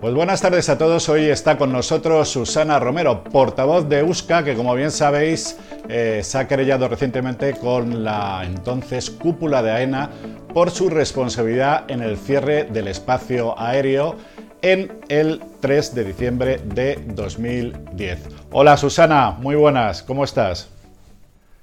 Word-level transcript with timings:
Pues 0.00 0.14
buenas 0.14 0.40
tardes 0.40 0.70
a 0.70 0.78
todos. 0.78 1.10
Hoy 1.10 1.26
está 1.26 1.58
con 1.58 1.72
nosotros 1.72 2.30
Susana 2.30 2.78
Romero, 2.78 3.22
portavoz 3.22 3.86
de 3.86 4.02
USCA, 4.02 4.42
que 4.42 4.54
como 4.54 4.74
bien 4.74 4.90
sabéis 4.90 5.58
eh, 5.90 6.22
se 6.24 6.38
ha 6.38 6.48
querellado 6.48 6.88
recientemente 6.88 7.52
con 7.52 8.02
la 8.02 8.42
entonces 8.46 9.10
cúpula 9.10 9.62
de 9.62 9.72
AENA 9.72 10.08
por 10.54 10.70
su 10.70 10.88
responsabilidad 10.88 11.84
en 11.90 12.00
el 12.00 12.16
cierre 12.16 12.64
del 12.64 12.88
espacio 12.88 13.60
aéreo 13.60 14.16
en 14.62 15.00
el 15.10 15.42
3 15.60 15.94
de 15.94 16.04
diciembre 16.04 16.60
de 16.64 16.98
2010. 17.08 18.26
Hola 18.52 18.78
Susana, 18.78 19.32
muy 19.32 19.54
buenas, 19.54 20.02
¿cómo 20.02 20.24
estás? 20.24 20.70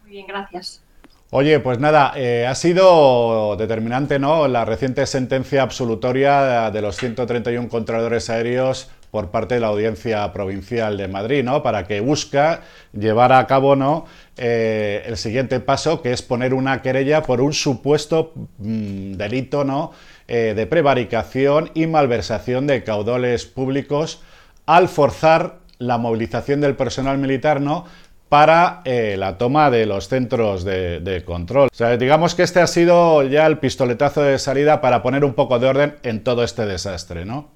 Muy 0.03 0.11
bien, 0.11 0.27
gracias. 0.27 0.86
Oye, 1.29 1.59
pues 1.59 1.77
nada, 1.79 2.13
eh, 2.15 2.47
ha 2.47 2.55
sido 2.55 3.57
determinante 3.57 4.17
¿no? 4.17 4.47
la 4.47 4.63
reciente 4.63 5.05
sentencia 5.05 5.61
absolutoria 5.61 6.71
de 6.71 6.81
los 6.81 6.95
131 6.95 7.67
controladores 7.67 8.29
aéreos 8.29 8.89
por 9.11 9.29
parte 9.29 9.55
de 9.55 9.59
la 9.59 9.67
Audiencia 9.67 10.31
Provincial 10.31 10.95
de 10.95 11.09
Madrid, 11.09 11.43
¿no? 11.43 11.63
para 11.63 11.85
que 11.85 11.99
busca 11.99 12.61
llevar 12.93 13.33
a 13.33 13.45
cabo 13.45 13.75
¿no? 13.75 14.05
Eh, 14.37 15.03
el 15.05 15.17
siguiente 15.17 15.59
paso, 15.59 16.01
que 16.01 16.13
es 16.13 16.21
poner 16.21 16.53
una 16.53 16.81
querella 16.81 17.23
por 17.23 17.41
un 17.41 17.51
supuesto 17.51 18.31
mm, 18.59 19.13
delito 19.13 19.65
¿no? 19.65 19.91
Eh, 20.29 20.53
de 20.55 20.65
prevaricación 20.65 21.71
y 21.73 21.87
malversación 21.87 22.67
de 22.67 22.85
caudales 22.85 23.45
públicos 23.45 24.21
al 24.65 24.87
forzar 24.87 25.59
la 25.77 25.97
movilización 25.97 26.61
del 26.61 26.77
personal 26.77 27.17
militar 27.17 27.59
¿no? 27.59 27.85
Para 28.29 28.81
eh, 28.83 29.15
la 29.17 29.37
toma 29.37 29.69
de 29.69 29.85
los 29.85 30.07
centros 30.07 30.63
de, 30.63 31.23
control. 31.25 31.69
O 31.71 31.75
sea, 31.75 31.95
digamos 31.97 32.35
que 32.35 32.43
este 32.43 32.59
ha 32.59 32.67
sido 32.67 33.23
ya 33.23 33.45
el 33.45 33.59
pistoletazo 33.59 34.21
de 34.21 34.39
salida 34.39 34.81
para 34.81 35.01
poner 35.01 35.23
un 35.23 35.33
poco 35.33 35.59
de 35.59 35.67
orden 35.67 35.95
en 36.03 36.23
todo 36.23 36.43
este 36.43 36.65
desastre, 36.65 37.25
¿no? 37.25 37.49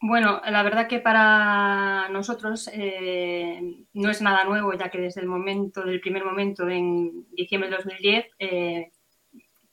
Bueno, 0.00 0.40
la 0.48 0.62
verdad 0.62 0.86
que 0.86 1.00
para 1.00 2.08
nosotros 2.10 2.70
eh, 2.72 3.60
no 3.94 4.10
es 4.10 4.22
nada 4.22 4.44
nuevo, 4.44 4.72
ya 4.72 4.90
que 4.90 5.00
desde 5.00 5.20
el 5.20 5.26
momento, 5.26 5.82
del 5.82 6.00
primer 6.00 6.24
momento 6.24 6.68
en 6.68 7.26
diciembre 7.32 7.68
de 7.68 7.76
2010, 7.76 8.26
eh, 8.38 8.92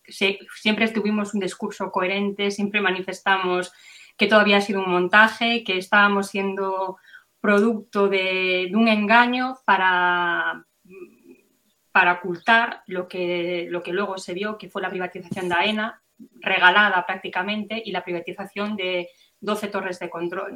siempre 0.08 0.88
tuvimos 0.90 1.34
un 1.36 1.40
discurso 1.40 1.92
coherente, 1.92 2.50
siempre 2.50 2.82
manifestamos 2.82 3.72
que 4.18 4.28
todo 4.28 4.40
había 4.40 4.62
sido 4.62 4.84
un 4.84 4.92
montaje, 4.92 5.64
que 5.64 5.78
estábamos 5.78 6.28
siendo 6.28 6.98
producto 7.46 8.08
de, 8.08 8.72
un 8.74 8.88
engaño 8.88 9.60
para, 9.66 10.66
para 11.92 12.14
ocultar 12.14 12.82
lo 12.88 13.08
que, 13.08 13.68
lo 13.70 13.84
que 13.84 13.94
luego 13.94 14.18
se 14.18 14.34
vio, 14.34 14.58
que 14.58 14.68
fue 14.68 14.82
la 14.82 14.90
privatización 14.90 15.48
de 15.48 15.56
AENA, 15.56 16.02
regalada 16.42 17.06
prácticamente, 17.06 17.82
y 17.86 17.92
la 17.92 18.04
privatización 18.04 18.76
de 18.76 19.10
12 19.42 19.68
torres 19.68 20.00
de 20.00 20.10
control. 20.10 20.56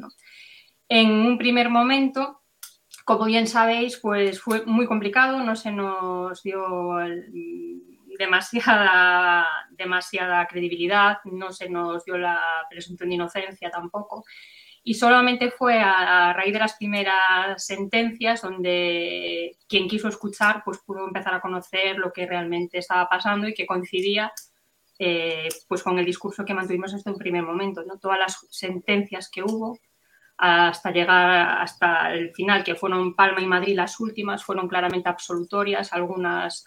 En 0.87 1.11
un 1.11 1.37
primer 1.37 1.69
momento, 1.69 2.41
como 3.05 3.25
bien 3.25 3.45
sabéis, 3.45 3.97
pues 3.97 4.41
fue 4.41 4.65
muy 4.65 4.87
complicado, 4.87 5.43
no 5.43 5.55
se 5.55 5.71
nos 5.71 6.41
dio 6.41 6.97
demasiada, 8.17 9.47
demasiada 9.69 10.47
credibilidad, 10.47 11.19
no 11.25 11.51
se 11.51 11.69
nos 11.69 12.03
dio 12.03 12.17
la 12.17 12.41
presunción 12.67 13.09
de 13.09 13.15
inocencia 13.15 13.69
tampoco 13.69 14.25
y 14.89 14.95
solamente 14.95 15.51
fue 15.51 15.79
a, 15.79 16.33
raíz 16.33 16.51
de 16.51 16.57
las 16.57 16.75
primeras 16.75 17.63
sentencias 17.63 18.41
donde 18.41 19.55
quien 19.67 19.87
quiso 19.87 20.07
escuchar 20.07 20.63
pues 20.65 20.79
pudo 20.79 21.05
empezar 21.05 21.31
a 21.35 21.41
conocer 21.41 21.99
lo 21.99 22.11
que 22.11 22.25
realmente 22.25 22.79
estaba 22.79 23.07
pasando 23.07 23.47
y 23.47 23.53
que 23.53 23.67
coincidía 23.67 24.31
eh, 24.97 25.47
pues 25.67 25.83
con 25.83 25.99
el 25.99 26.05
discurso 26.05 26.43
que 26.43 26.55
mantuvimos 26.55 26.91
desde 26.91 27.11
un 27.11 27.19
primer 27.19 27.43
momento. 27.43 27.83
¿no? 27.83 27.99
Todas 27.99 28.17
las 28.17 28.47
sentencias 28.49 29.29
que 29.29 29.43
hubo 29.43 29.77
hasta 30.39 30.89
llegar 30.89 31.61
hasta 31.61 32.11
el 32.11 32.33
final, 32.33 32.63
que 32.63 32.73
fueron 32.73 33.13
Palma 33.13 33.41
y 33.41 33.45
Madrid 33.45 33.75
las 33.75 33.99
últimas, 33.99 34.43
fueron 34.43 34.67
claramente 34.67 35.07
absolutorias, 35.07 35.93
algunas 35.93 36.65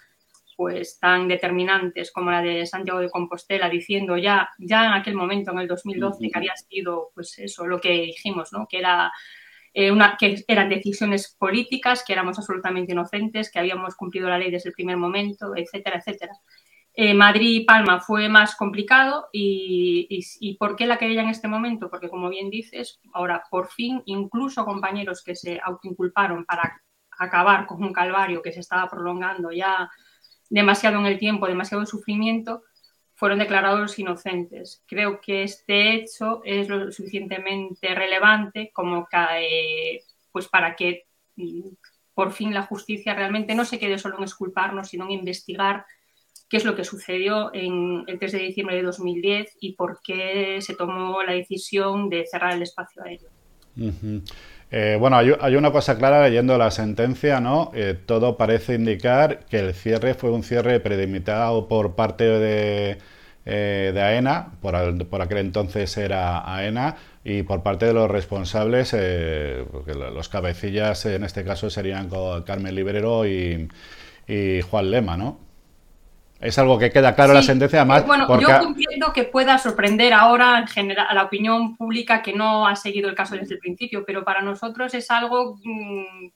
pues 0.63 1.01
tan 1.01 1.27
determinantes 1.27 2.13
como 2.13 2.31
la 2.31 2.41
de 2.41 2.67
Santiago 2.67 3.01
de 3.01 3.11
Compostela 3.11 3.69
diciendo 3.69 4.17
ya 4.17 4.49
ya 4.59 4.87
en 4.87 4.93
aquel 4.93 5.17
momento 5.17 5.51
en 5.51 5.59
el 5.59 5.67
2012 5.67 6.31
que 6.31 6.39
había 6.39 6.55
sido 6.55 7.11
pues 7.17 7.37
eso 7.41 7.67
lo 7.67 7.81
que 7.81 7.91
dijimos 7.91 8.53
no 8.53 8.69
que 8.71 8.79
era 8.79 9.11
eh, 9.75 9.91
una, 9.91 10.17
que 10.17 10.45
eran 10.47 10.69
decisiones 10.69 11.35
políticas 11.37 12.05
que 12.07 12.13
éramos 12.13 12.39
absolutamente 12.39 12.93
inocentes 12.93 13.51
que 13.51 13.59
habíamos 13.59 13.97
cumplido 13.97 14.29
la 14.29 14.39
ley 14.39 14.53
desde 14.53 14.69
el 14.69 14.75
primer 14.77 14.97
momento 14.97 15.57
etcétera 15.57 15.99
etcétera. 15.99 16.35
Eh, 16.95 17.13
Madrid 17.15 17.63
y 17.63 17.65
Palma 17.65 17.99
fue 17.99 18.29
más 18.29 18.55
complicado 18.55 19.31
y, 19.33 20.07
y, 20.11 20.21
y, 20.41 20.57
¿por 20.59 20.77
qué 20.77 20.87
la 20.87 20.99
querella 20.99 21.23
en 21.23 21.31
este 21.31 21.49
momento? 21.49 21.89
Porque 21.91 22.11
como 22.11 22.29
bien 22.29 22.51
dices, 22.51 23.01
ahora 23.15 23.43
por 23.51 23.69
fin 23.69 24.03
incluso 24.05 24.65
compañeros 24.65 25.25
que 25.25 25.35
se 25.35 25.59
autoinculparon 25.65 26.45
para 26.45 26.83
acabar 27.19 27.67
con 27.67 27.83
un 27.83 27.93
calvario 27.93 28.43
que 28.43 28.53
se 28.53 28.61
estaba 28.61 28.89
prolongando 28.89 29.51
ya 29.51 29.91
demasiado 30.53 30.99
en 30.99 31.07
el 31.07 31.19
tiempo, 31.19 31.47
demasiado 31.47 31.87
sufrimiento, 31.87 32.63
fueron 33.15 33.39
declarados 33.39 33.99
inocentes. 33.99 34.83
Creo 34.87 35.21
que 35.21 35.45
este 35.45 35.95
hecho 35.95 36.43
es 36.45 36.69
lo 36.69 36.93
suficientemente 36.93 37.95
relevante 37.95 38.71
como 38.75 39.09
pues 40.31 40.49
para 40.49 40.77
que 40.77 41.07
mm, 41.37 41.69
por 42.15 42.33
fin 42.33 42.53
la 42.53 42.65
justicia 42.65 43.15
realmente 43.15 43.55
no 43.55 43.65
se 43.65 43.79
quede 43.79 43.99
solo 43.99 44.19
en 44.19 44.25
exculparnos, 44.25 44.89
sino 44.89 45.07
en 45.07 45.13
investigar 45.13 45.87
qué 46.51 46.59
es 46.59 46.67
lo 46.67 46.77
que 46.77 46.85
sucedió 46.85 47.51
en 47.55 48.05
el 48.07 48.19
3 48.19 48.33
de 48.33 48.39
diciembre 48.41 48.77
de 48.77 48.83
2010 48.83 49.57
y 49.59 49.73
por 49.73 50.01
qué 50.05 50.59
se 50.61 50.75
tomó 50.75 51.23
la 51.23 51.33
decisión 51.33 52.11
de 52.11 52.27
cerrar 52.27 52.53
el 52.53 52.63
espacio 52.63 53.03
aéreo. 53.03 53.31
Eh, 54.75 54.97
bueno, 54.99 55.19
hay, 55.19 55.55
una 55.57 55.71
cosa 55.71 55.99
clara 55.99 56.27
leyendo 56.27 56.57
la 56.57 56.71
sentencia, 56.71 57.41
¿no? 57.41 57.71
Eh, 57.75 57.95
todo 58.07 58.39
parece 58.39 58.75
indicar 58.75 59.41
que 59.45 59.59
el 59.59 59.75
cierre 59.75 60.15
fue 60.15 60.31
un 60.31 60.43
cierre 60.43 60.81
predimitado 60.81 61.69
por 61.69 61.95
parte 61.95 62.25
de, 62.25 62.99
eh, 63.45 63.93
AENA, 63.95 64.53
por, 64.63 64.75
aquel 64.75 65.39
entonces 65.39 65.95
era 65.99 66.39
AENA, 66.57 66.97
y 67.23 67.43
por 67.43 67.63
parte 67.63 67.85
de 67.85 67.93
los 67.93 68.11
responsables, 68.11 68.95
los 68.95 70.29
cabecillas 70.31 71.05
en 71.05 71.25
este 71.25 71.45
caso 71.45 71.69
serían 71.69 72.09
Carmen 72.47 72.75
Librero 72.75 73.27
y, 73.27 73.69
y 74.27 74.63
Juan 74.63 74.91
Lema, 74.91 75.19
¿no? 75.19 75.52
Es 76.43 76.59
algo 76.59 76.77
que 76.77 76.91
queda 76.91 77.15
claro 77.15 77.31
en 77.31 77.37
la 77.37 77.43
sentencia, 77.43 77.81
además. 77.81 78.05
Bueno, 78.05 78.41
yo 78.41 78.49
entiendo 78.49 79.13
que 79.13 79.23
pueda 79.23 79.59
sorprender 79.59 80.13
ahora 80.13 80.59
en 80.59 80.67
general 80.67 81.07
a 81.09 81.15
la 81.15 81.25
opinión 81.25 81.77
pública 81.77 82.21
que 82.21 82.33
no 82.33 82.67
ha 82.67 82.75
seguido 82.75 83.09
el 83.09 83.15
caso 83.15 83.37
desde 83.37 83.55
el 83.55 83.61
principio, 83.61 84.05
pero 84.05 84.25
para 84.25 84.43
nosotros 84.43 84.93
es 84.95 85.09
algo 85.13 85.57
mm, 85.63 86.31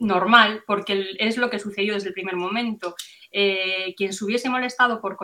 normal, 0.00 0.64
porque 0.66 1.06
es 1.18 1.36
lo 1.36 1.48
que 1.48 1.60
sucedió 1.60 1.94
desde 1.94 2.08
el 2.08 2.14
primer 2.14 2.34
momento. 2.34 2.96
Eh, 3.30 3.94
quien 3.96 4.12
se 4.12 4.24
hubiese 4.24 4.48
molestado 4.50 5.00
por, 5.00 5.16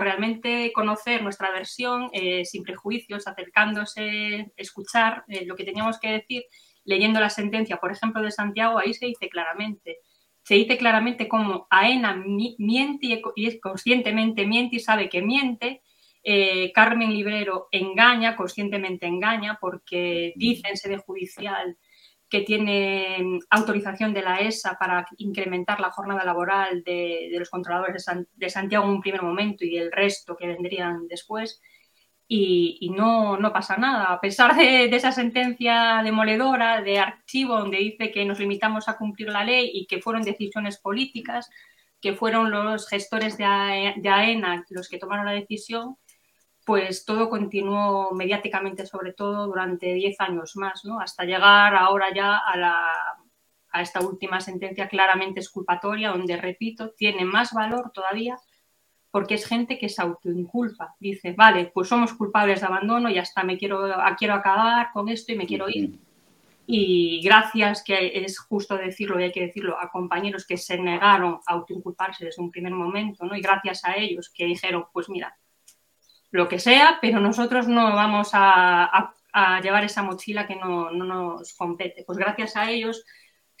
realmente 0.00 0.70
conocer 0.74 1.22
nuestra 1.22 1.50
versión, 1.50 2.10
eh, 2.12 2.44
sin 2.44 2.62
prejuicios, 2.62 3.26
acercándose, 3.26 4.52
escuchar 4.56 5.24
eh, 5.28 5.46
lo 5.46 5.56
que 5.56 5.64
teníamos 5.64 5.98
que 5.98 6.12
decir, 6.12 6.44
leyendo 6.84 7.20
la 7.20 7.30
sentencia, 7.30 7.78
por 7.78 7.90
ejemplo, 7.90 8.20
de 8.20 8.30
Santiago, 8.30 8.78
ahí 8.78 8.92
se 8.92 9.06
dice 9.06 9.30
claramente 9.30 9.98
se 10.42 10.54
dice 10.54 10.78
claramente 10.78 11.28
cómo 11.28 11.66
AENA 11.70 12.22
miente 12.58 13.22
y 13.36 13.46
es 13.46 13.60
conscientemente 13.60 14.46
miente 14.46 14.76
y 14.76 14.80
sabe 14.80 15.08
que 15.08 15.22
miente. 15.22 15.82
Eh, 16.22 16.70
Carmen 16.72 17.14
Librero 17.14 17.68
engaña, 17.70 18.36
conscientemente 18.36 19.06
engaña, 19.06 19.58
porque 19.60 20.34
dice 20.36 20.68
en 20.68 20.76
sede 20.76 20.98
judicial 20.98 21.78
que 22.28 22.42
tiene 22.42 23.18
mm, 23.20 23.38
autorización 23.50 24.14
de 24.14 24.22
la 24.22 24.38
ESA 24.38 24.78
para 24.78 25.06
incrementar 25.18 25.80
la 25.80 25.90
jornada 25.90 26.24
laboral 26.24 26.82
de, 26.84 27.28
los 27.32 27.50
controladores 27.50 28.06
de, 28.32 28.50
Santiago 28.50 28.84
en 28.84 28.92
un 28.92 29.00
primer 29.00 29.22
momento 29.22 29.64
y 29.64 29.76
el 29.76 29.90
resto 29.90 30.36
que 30.36 30.46
vendrían 30.46 31.08
después 31.08 31.60
y, 32.32 32.90
no, 32.90 33.36
no, 33.38 33.52
pasa 33.52 33.76
nada. 33.76 34.12
A 34.12 34.20
pesar 34.20 34.54
de, 34.54 34.84
esa 34.84 35.10
sentencia 35.10 36.00
demoledora 36.04 36.80
de 36.80 37.00
archivo 37.00 37.58
donde 37.58 37.78
dice 37.78 38.12
que 38.12 38.24
nos 38.24 38.38
limitamos 38.38 38.88
a 38.88 38.96
cumplir 38.96 39.30
la 39.30 39.42
ley 39.42 39.68
y 39.74 39.86
que 39.86 40.00
fueron 40.00 40.22
decisiones 40.22 40.78
políticas, 40.78 41.50
que 42.00 42.14
fueron 42.14 42.52
los 42.52 42.88
gestores 42.88 43.36
de, 43.36 43.44
AENA 43.44 44.64
los 44.70 44.88
que 44.88 44.98
tomaron 44.98 45.26
la 45.26 45.32
decisión, 45.32 45.96
pues 46.64 47.04
todo 47.04 47.28
continuó 47.28 48.12
mediáticamente, 48.12 48.86
sobre 48.86 49.12
todo 49.12 49.48
durante 49.48 49.92
10 49.92 50.20
años 50.20 50.54
más, 50.54 50.84
¿no? 50.84 51.00
hasta 51.00 51.24
llegar 51.24 51.74
ahora 51.74 52.14
ya 52.14 52.36
a, 52.36 52.56
la, 52.56 52.86
a 53.72 53.82
esta 53.82 54.00
última 54.06 54.40
sentencia 54.40 54.86
claramente 54.86 55.40
exculpatoria, 55.40 56.10
donde, 56.10 56.36
repito, 56.36 56.92
tiene 56.92 57.24
más 57.24 57.52
valor 57.52 57.90
todavía 57.92 58.36
porque 59.10 59.34
es 59.34 59.46
gente 59.46 59.78
que 59.78 59.88
se 59.88 60.02
autoinculpa. 60.02 60.94
Dice, 61.00 61.32
vale, 61.32 61.70
pues 61.72 61.88
somos 61.88 62.12
culpables 62.12 62.60
de 62.60 62.66
abandono 62.66 63.10
y 63.10 63.18
hasta 63.18 63.42
me 63.42 63.58
quiero, 63.58 63.92
quiero 64.18 64.34
acabar 64.34 64.90
con 64.92 65.08
esto 65.08 65.32
y 65.32 65.36
me 65.36 65.46
quiero 65.46 65.68
ir. 65.68 65.98
Y 66.66 67.20
gracias, 67.22 67.82
que 67.82 68.12
es 68.24 68.38
justo 68.38 68.76
decirlo 68.76 69.18
y 69.18 69.24
hay 69.24 69.32
que 69.32 69.46
decirlo, 69.46 69.76
a 69.80 69.90
compañeros 69.90 70.46
que 70.46 70.56
se 70.56 70.78
negaron 70.78 71.40
a 71.46 71.52
autoinculparse 71.54 72.24
desde 72.24 72.42
un 72.42 72.50
primer 72.50 72.72
momento, 72.72 73.24
¿no? 73.24 73.36
Y 73.36 73.40
gracias 73.40 73.84
a 73.84 73.96
ellos 73.96 74.30
que 74.32 74.44
dijeron, 74.44 74.86
pues 74.92 75.08
mira, 75.08 75.36
lo 76.30 76.46
que 76.46 76.60
sea, 76.60 76.98
pero 77.00 77.18
nosotros 77.18 77.66
no 77.66 77.92
vamos 77.94 78.30
a, 78.34 79.12
a 79.32 79.60
llevar 79.60 79.84
esa 79.84 80.02
mochila 80.02 80.46
que 80.46 80.56
no, 80.56 80.90
no 80.90 81.04
nos 81.04 81.54
compete. 81.54 82.04
Pues 82.04 82.18
gracias 82.18 82.56
a 82.56 82.70
ellos 82.70 83.04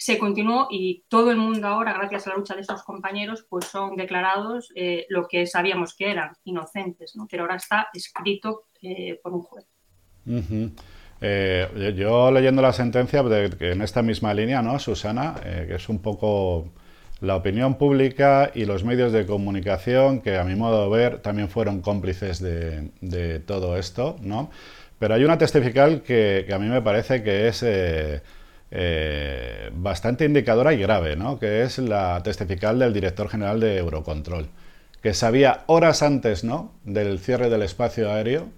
se 0.00 0.16
continuó 0.16 0.66
y 0.70 1.04
todo 1.08 1.30
el 1.30 1.36
mundo 1.36 1.68
ahora, 1.68 1.92
gracias 1.92 2.26
a 2.26 2.30
la 2.30 2.36
lucha 2.36 2.54
de 2.54 2.62
esos 2.62 2.82
compañeros, 2.84 3.44
pues 3.46 3.66
son 3.66 3.96
declarados 3.96 4.72
eh, 4.74 5.04
lo 5.10 5.28
que 5.28 5.46
sabíamos 5.46 5.94
que 5.94 6.10
eran, 6.10 6.32
inocentes, 6.44 7.14
¿no? 7.16 7.28
pero 7.30 7.42
ahora 7.42 7.56
está 7.56 7.88
escrito 7.92 8.64
eh, 8.80 9.20
por 9.22 9.34
un 9.34 9.42
juez. 9.42 9.66
Eh, 11.20 11.94
yo 11.98 12.30
leyendo 12.30 12.62
la 12.62 12.72
sentencia, 12.72 13.20
en 13.20 13.82
esta 13.82 14.00
misma 14.00 14.32
línea, 14.32 14.62
¿no, 14.62 14.78
Susana? 14.78 15.34
que 15.42 15.74
es 15.74 15.88
un 15.90 15.98
poco 15.98 16.72
la 17.20 17.36
opinión 17.36 17.74
pública 17.74 18.52
y 18.54 18.64
los 18.64 18.84
medios 18.84 19.12
de 19.12 19.26
comunicación, 19.26 20.22
que 20.22 20.38
a 20.38 20.44
mi 20.44 20.54
modo 20.54 20.90
de 20.90 20.96
ver 20.96 21.18
también 21.18 21.50
fueron 21.50 21.82
cómplices 21.82 22.40
de, 22.40 23.40
todo 23.40 23.76
esto, 23.76 24.16
¿no? 24.22 24.50
Pero 24.98 25.12
hay 25.12 25.24
una 25.24 25.36
testifical 25.36 26.00
que 26.00 26.48
a 26.50 26.58
mí 26.58 26.68
me 26.68 26.80
parece 26.80 27.22
que 27.22 27.48
es 27.48 27.62
eh, 28.70 29.70
bastante 29.74 30.24
indicadora 30.24 30.72
y 30.72 30.78
grave, 30.78 31.16
¿no? 31.16 31.38
que 31.38 31.62
es 31.62 31.78
la 31.78 32.22
testifical 32.22 32.78
del 32.78 32.92
director 32.92 33.28
general 33.28 33.60
de 33.60 33.78
Eurocontrol, 33.78 34.48
que 35.02 35.14
sabía 35.14 35.64
horas 35.66 36.02
antes 36.02 36.44
¿no? 36.44 36.72
del 36.84 37.18
cierre 37.18 37.50
del 37.50 37.62
espacio 37.62 38.10
aéreo, 38.12 38.48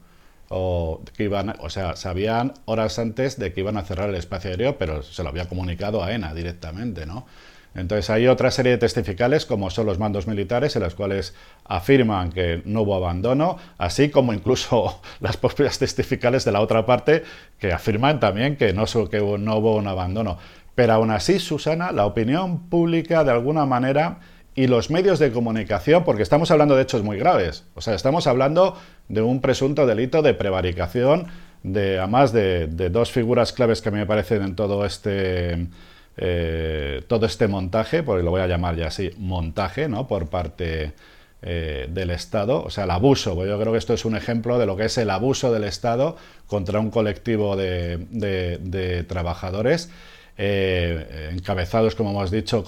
o, 0.48 1.00
que 1.16 1.24
iban, 1.24 1.54
o 1.60 1.70
sea, 1.70 1.96
sabían 1.96 2.52
horas 2.66 2.98
antes 2.98 3.38
de 3.38 3.54
que 3.54 3.60
iban 3.60 3.78
a 3.78 3.84
cerrar 3.84 4.10
el 4.10 4.16
espacio 4.16 4.50
aéreo, 4.50 4.76
pero 4.76 5.02
se 5.02 5.22
lo 5.22 5.30
había 5.30 5.48
comunicado 5.48 6.04
a 6.04 6.12
ENA 6.12 6.34
directamente, 6.34 7.06
¿no? 7.06 7.26
Entonces 7.74 8.10
hay 8.10 8.26
otra 8.26 8.50
serie 8.50 8.72
de 8.72 8.78
testificales, 8.78 9.46
como 9.46 9.70
son 9.70 9.86
los 9.86 9.98
mandos 9.98 10.26
militares, 10.26 10.76
en 10.76 10.82
las 10.82 10.94
cuales 10.94 11.34
afirman 11.64 12.30
que 12.30 12.62
no 12.64 12.82
hubo 12.82 12.94
abandono, 12.94 13.56
así 13.78 14.10
como 14.10 14.32
incluso 14.32 15.00
las 15.20 15.36
propias 15.36 15.78
testificales 15.78 16.44
de 16.44 16.52
la 16.52 16.60
otra 16.60 16.84
parte, 16.84 17.24
que 17.58 17.72
afirman 17.72 18.20
también 18.20 18.56
que 18.56 18.72
no, 18.72 18.84
hubo 18.84 19.76
un 19.76 19.88
abandono. 19.88 20.38
Pero 20.74 20.94
aún 20.94 21.10
así, 21.10 21.38
Susana, 21.38 21.92
la 21.92 22.06
opinión 22.06 22.68
pública, 22.68 23.24
de 23.24 23.30
alguna 23.30 23.64
manera, 23.66 24.20
y 24.54 24.66
los 24.66 24.90
medios 24.90 25.18
de 25.18 25.32
comunicación, 25.32 26.04
porque 26.04 26.22
estamos 26.22 26.50
hablando 26.50 26.76
de 26.76 26.82
hechos 26.82 27.02
muy 27.02 27.18
graves, 27.18 27.64
o 27.74 27.80
sea, 27.80 27.94
estamos 27.94 28.26
hablando 28.26 28.76
de 29.08 29.22
un 29.22 29.40
presunto 29.40 29.86
delito 29.86 30.20
de 30.20 30.34
prevaricación, 30.34 31.28
de, 31.62 31.98
además 31.98 32.32
de, 32.32 32.66
de 32.66 32.90
dos 32.90 33.10
figuras 33.12 33.52
claves 33.52 33.80
que 33.80 33.88
a 33.88 33.92
mí 33.92 33.98
me 33.98 34.06
parecen 34.06 34.42
en 34.42 34.54
todo 34.54 34.84
este 34.84 35.68
eh, 36.16 37.02
todo 37.08 37.24
este 37.24 37.48
montaje, 37.48 38.02
porque 38.02 38.22
lo 38.22 38.30
voy 38.30 38.42
a 38.42 38.46
llamar 38.46 38.76
ya 38.76 38.88
así, 38.88 39.10
montaje, 39.16 39.88
¿no? 39.88 40.06
Por 40.06 40.28
parte 40.28 40.92
eh, 41.40 41.88
del 41.90 42.10
Estado, 42.10 42.62
o 42.62 42.70
sea, 42.70 42.84
el 42.84 42.90
abuso, 42.90 43.34
yo 43.46 43.58
creo 43.58 43.72
que 43.72 43.78
esto 43.78 43.94
es 43.94 44.04
un 44.04 44.14
ejemplo 44.14 44.58
de 44.58 44.66
lo 44.66 44.76
que 44.76 44.84
es 44.84 44.98
el 44.98 45.08
abuso 45.08 45.52
del 45.52 45.64
Estado 45.64 46.16
contra 46.46 46.80
un 46.80 46.90
colectivo 46.90 47.56
de, 47.56 49.04
trabajadores, 49.08 49.90
eh, 50.36 51.30
encabezados, 51.32 51.94
como 51.94 52.10
hemos 52.10 52.30
dicho, 52.30 52.62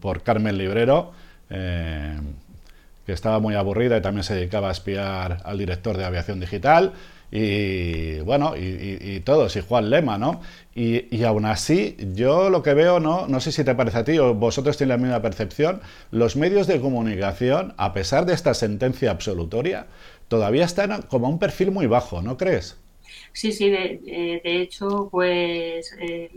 por 0.00 0.22
Carmen 0.22 0.56
Librero, 0.56 1.12
que 1.48 3.12
estaba 3.12 3.38
muy 3.38 3.54
aburrida 3.54 3.98
y 3.98 4.02
también 4.02 4.24
se 4.24 4.34
dedicaba 4.34 4.68
a 4.68 4.72
espiar 4.72 5.38
al 5.44 5.58
director 5.58 5.96
de 5.96 6.04
aviación 6.04 6.40
digital 6.40 6.92
y 7.30 8.20
bueno, 8.20 8.54
y, 8.56 9.20
todos, 9.20 9.56
y 9.56 9.60
Juan 9.60 9.90
Lema, 9.90 10.18
¿no? 10.18 10.40
Y, 10.74 11.22
aún 11.24 11.44
así, 11.44 11.96
yo 12.14 12.50
lo 12.50 12.62
que 12.62 12.74
veo, 12.74 13.00
¿no? 13.00 13.26
No 13.26 13.40
sé 13.40 13.52
si 13.52 13.64
te 13.64 13.74
parece 13.74 13.98
a 13.98 14.04
ti 14.04 14.18
o 14.18 14.34
vosotros 14.34 14.76
tenéis 14.76 14.88
la 14.90 15.02
misma 15.02 15.22
percepción, 15.22 15.80
los 16.10 16.36
medios 16.36 16.66
de 16.66 16.80
comunicación, 16.80 17.74
a 17.76 17.92
pesar 17.92 18.24
de 18.26 18.34
esta 18.34 18.54
sentencia 18.54 19.10
absolutoria, 19.10 19.86
todavía 20.28 20.64
están 20.64 21.02
como 21.02 21.28
un 21.28 21.38
perfil 21.38 21.70
muy 21.70 21.86
bajo, 21.86 22.22
¿no 22.22 22.36
crees? 22.36 22.78
Sí, 23.32 23.52
sí, 23.52 23.70
de, 23.70 24.00
eh, 24.06 24.40
hecho, 24.44 25.08
pues 25.10 25.96
eh, 26.00 26.30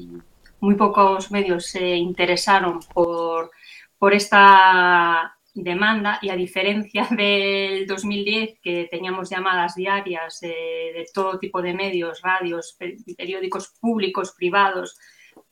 muy 0.59 0.75
pocos 0.75 1.31
medios 1.31 1.65
se 1.65 1.95
interesaron 1.95 2.79
por, 2.93 3.51
por 3.97 4.13
esta 4.13 5.35
demanda 5.53 6.19
y 6.21 6.29
a 6.29 6.35
diferencia 6.35 7.07
del 7.11 7.85
2010 7.87 8.59
que 8.61 8.87
teníamos 8.89 9.29
llamadas 9.29 9.75
diarias 9.75 10.39
de 10.41 11.05
todo 11.13 11.39
tipo 11.39 11.61
de 11.61 11.73
medios, 11.73 12.21
radios, 12.21 12.77
periódicos 13.17 13.73
públicos, 13.79 14.33
privados, 14.37 14.97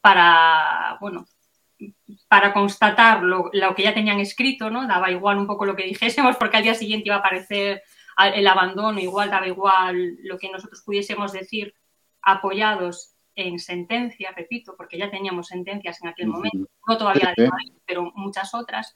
para, 0.01 0.97
bueno, 1.01 1.25
para 2.27 2.53
constatar 2.53 3.23
lo, 3.23 3.51
que 3.75 3.83
ya 3.83 3.93
tenían 3.93 4.19
escrito, 4.19 4.69
¿no? 4.69 4.87
Daba 4.87 5.11
igual 5.11 5.37
un 5.37 5.47
poco 5.47 5.65
lo 5.65 5.75
que 5.75 5.83
dijésemos 5.83 6.35
porque 6.37 6.57
al 6.57 6.63
día 6.63 6.75
siguiente 6.75 7.07
iba 7.07 7.15
a 7.15 7.19
aparecer 7.19 7.83
el 8.33 8.47
abandono, 8.47 8.99
igual 8.99 9.29
daba 9.29 9.47
igual 9.47 10.17
lo 10.23 10.37
que 10.37 10.51
nosotros 10.51 10.81
pudiésemos 10.85 11.31
decir 11.31 11.73
apoyados 12.21 13.15
en 13.35 13.59
sentencia, 13.59 14.33
repito, 14.35 14.75
porque 14.75 14.97
ya 14.97 15.09
teníamos 15.09 15.47
sentencias 15.47 16.01
en 16.01 16.09
aquel 16.09 16.27
momento, 16.27 16.69
no 16.85 16.97
todavía 16.97 17.33
de 17.37 17.49
pero 17.85 18.11
muchas 18.13 18.53
otras, 18.53 18.93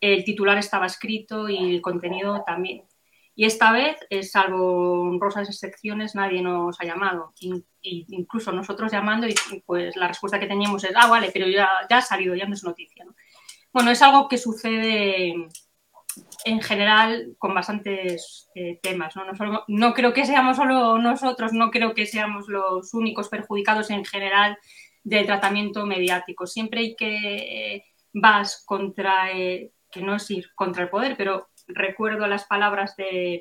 el 0.00 0.24
titular 0.24 0.58
estaba 0.58 0.86
escrito 0.86 1.48
y 1.48 1.76
el 1.76 1.82
contenido 1.82 2.42
también. 2.46 2.84
Y 3.34 3.44
esta 3.44 3.70
vez, 3.70 3.96
eh, 4.10 4.24
salvo 4.24 5.02
honrosas 5.02 5.48
excepciones, 5.48 6.16
nadie 6.16 6.42
nos 6.42 6.80
ha 6.80 6.84
llamado. 6.84 7.32
incluso 7.82 8.50
nosotros 8.50 8.90
llamando 8.90 9.28
y 9.28 9.34
pues 9.64 9.94
la 9.96 10.08
respuesta 10.08 10.40
que 10.40 10.48
teníamos 10.48 10.82
es, 10.82 10.90
ah, 10.96 11.06
vale, 11.08 11.30
pero 11.32 11.46
ya, 11.46 11.68
ya 11.88 11.98
ha 11.98 12.02
salido, 12.02 12.34
ya 12.34 12.46
no 12.46 12.54
es 12.54 12.64
noticia. 12.64 13.06
Bueno, 13.72 13.92
es 13.92 14.02
algo 14.02 14.28
que 14.28 14.38
sucede 14.38 15.48
en 16.44 16.60
general 16.60 17.36
con 17.38 17.54
bastantes 17.54 18.50
eh, 18.54 18.80
temas. 18.82 19.14
¿no? 19.14 19.64
No, 19.68 19.94
creo 19.94 20.12
que 20.12 20.26
seamos 20.26 20.56
solo 20.56 20.98
nosotros, 20.98 21.52
no 21.52 21.70
creo 21.70 21.94
que 21.94 22.06
seamos 22.06 22.48
los 22.48 22.92
únicos 22.94 23.28
perjudicados 23.28 23.90
en 23.90 24.04
general 24.04 24.58
del 25.04 25.26
tratamiento 25.26 25.86
mediático. 25.86 26.46
Siempre 26.46 26.80
hay 26.80 26.96
que 26.96 27.84
vas 28.12 28.64
contra... 28.66 29.30
Eh, 29.32 29.72
que 29.90 30.02
no 30.02 30.16
es 30.16 30.30
ir 30.30 30.50
contra 30.54 30.82
el 30.82 30.90
poder, 30.90 31.16
pero 31.16 31.48
recuerdo 31.66 32.26
las 32.26 32.44
palabras 32.44 32.96
de, 32.96 33.40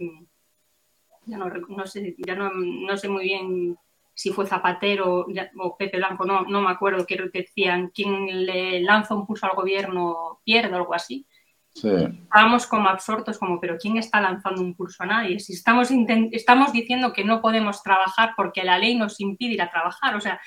ya 1.25 1.37
no, 1.37 1.85
sé, 1.85 2.15
ya 2.25 2.35
no, 2.35 2.97
sé 2.97 3.09
muy 3.09 3.23
bien 3.23 3.77
si 4.13 4.31
fue 4.31 4.47
Zapatero 4.47 5.27
o 5.59 5.77
Pepe 5.77 5.97
Blanco, 5.97 6.25
no, 6.25 6.41
no 6.43 6.61
me 6.61 6.71
acuerdo, 6.71 7.05
que 7.05 7.29
decían, 7.31 7.91
quien 7.93 8.45
le 8.45 8.81
lanza 8.81 9.13
un 9.13 9.27
pulso 9.27 9.45
al 9.45 9.55
gobierno 9.55 10.39
pierde 10.43 10.73
o 10.73 10.77
algo 10.77 10.93
así. 10.93 11.27
Sí. 11.75 11.89
Estábamos 12.23 12.65
como 12.65 12.89
absortos, 12.89 13.37
como, 13.37 13.61
pero 13.61 13.77
¿quién 13.77 13.97
está 13.97 14.19
lanzando 14.19 14.61
un 14.61 14.73
pulso 14.73 15.03
a 15.03 15.05
nadie? 15.05 15.39
Si 15.39 15.53
estamos, 15.53 15.89
estamos 16.31 16.73
diciendo 16.73 17.13
que 17.13 17.23
no 17.23 17.39
podemos 17.39 17.83
trabajar 17.83 18.31
porque 18.35 18.63
la 18.63 18.79
ley 18.79 18.95
nos 18.95 19.19
impide 19.19 19.53
ir 19.53 19.61
a 19.61 19.69
trabajar, 19.69 20.15
o 20.15 20.21
sea, 20.21 20.41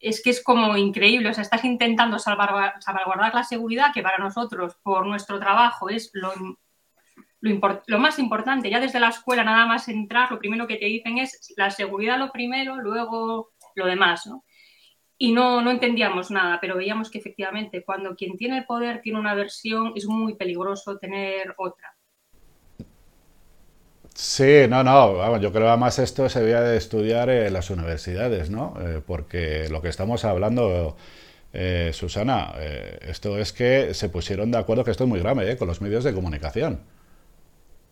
es 0.00 0.22
que 0.22 0.30
es 0.30 0.42
como 0.42 0.76
increíble, 0.76 1.28
o 1.28 1.34
sea, 1.34 1.42
estás 1.42 1.64
intentando 1.64 2.18
salvaguardar 2.18 3.34
la 3.34 3.44
seguridad, 3.44 3.92
que 3.92 4.02
para 4.02 4.18
nosotros, 4.18 4.76
por 4.82 5.06
nuestro 5.06 5.38
trabajo, 5.38 5.88
es 5.88 6.10
lo, 6.12 6.32
lo, 7.40 7.98
más 7.98 8.18
importante. 8.18 8.70
Ya 8.70 8.80
desde 8.80 9.00
la 9.00 9.08
escuela, 9.08 9.44
nada 9.44 9.66
más 9.66 9.88
entrar, 9.88 10.30
lo 10.30 10.38
primero 10.38 10.66
que 10.66 10.76
te 10.76 10.86
dicen 10.86 11.18
es 11.18 11.54
la 11.56 11.70
seguridad 11.70 12.18
lo 12.18 12.32
primero, 12.32 12.76
luego 12.76 13.50
lo 13.74 13.86
demás, 13.86 14.26
¿no? 14.26 14.44
Y 15.16 15.32
no, 15.32 15.60
no 15.62 15.70
entendíamos 15.70 16.30
nada, 16.30 16.58
pero 16.60 16.76
veíamos 16.76 17.10
que 17.10 17.18
efectivamente 17.18 17.82
cuando 17.84 18.14
quien 18.14 18.36
tiene 18.36 18.58
el 18.58 18.66
poder 18.66 19.00
tiene 19.00 19.18
una 19.18 19.34
versión, 19.34 19.92
es 19.96 20.06
muy 20.06 20.36
peligroso 20.36 20.96
tener 20.98 21.54
otra. 21.58 21.97
Sí, 24.20 24.66
no, 24.68 24.82
no, 24.82 25.38
yo 25.38 25.52
creo 25.52 25.62
que 25.64 25.68
además 25.68 25.98
esto 26.00 26.28
se 26.28 26.40
debía 26.40 26.60
de 26.60 26.76
estudiar 26.76 27.30
en 27.30 27.52
las 27.52 27.70
universidades, 27.70 28.50
¿no? 28.50 28.74
Eh, 28.80 29.00
porque 29.06 29.68
lo 29.68 29.80
que 29.80 29.88
estamos 29.88 30.24
hablando, 30.24 30.96
eh, 31.52 31.92
Susana, 31.94 32.52
eh, 32.58 32.98
esto 33.02 33.38
es 33.38 33.52
que 33.52 33.94
se 33.94 34.08
pusieron 34.08 34.50
de 34.50 34.58
acuerdo 34.58 34.82
que 34.84 34.90
esto 34.90 35.04
es 35.04 35.10
muy 35.10 35.20
grave, 35.20 35.56
con 35.56 35.68
los 35.68 35.80
medios 35.80 36.02
de 36.02 36.14
comunicación. 36.14 36.80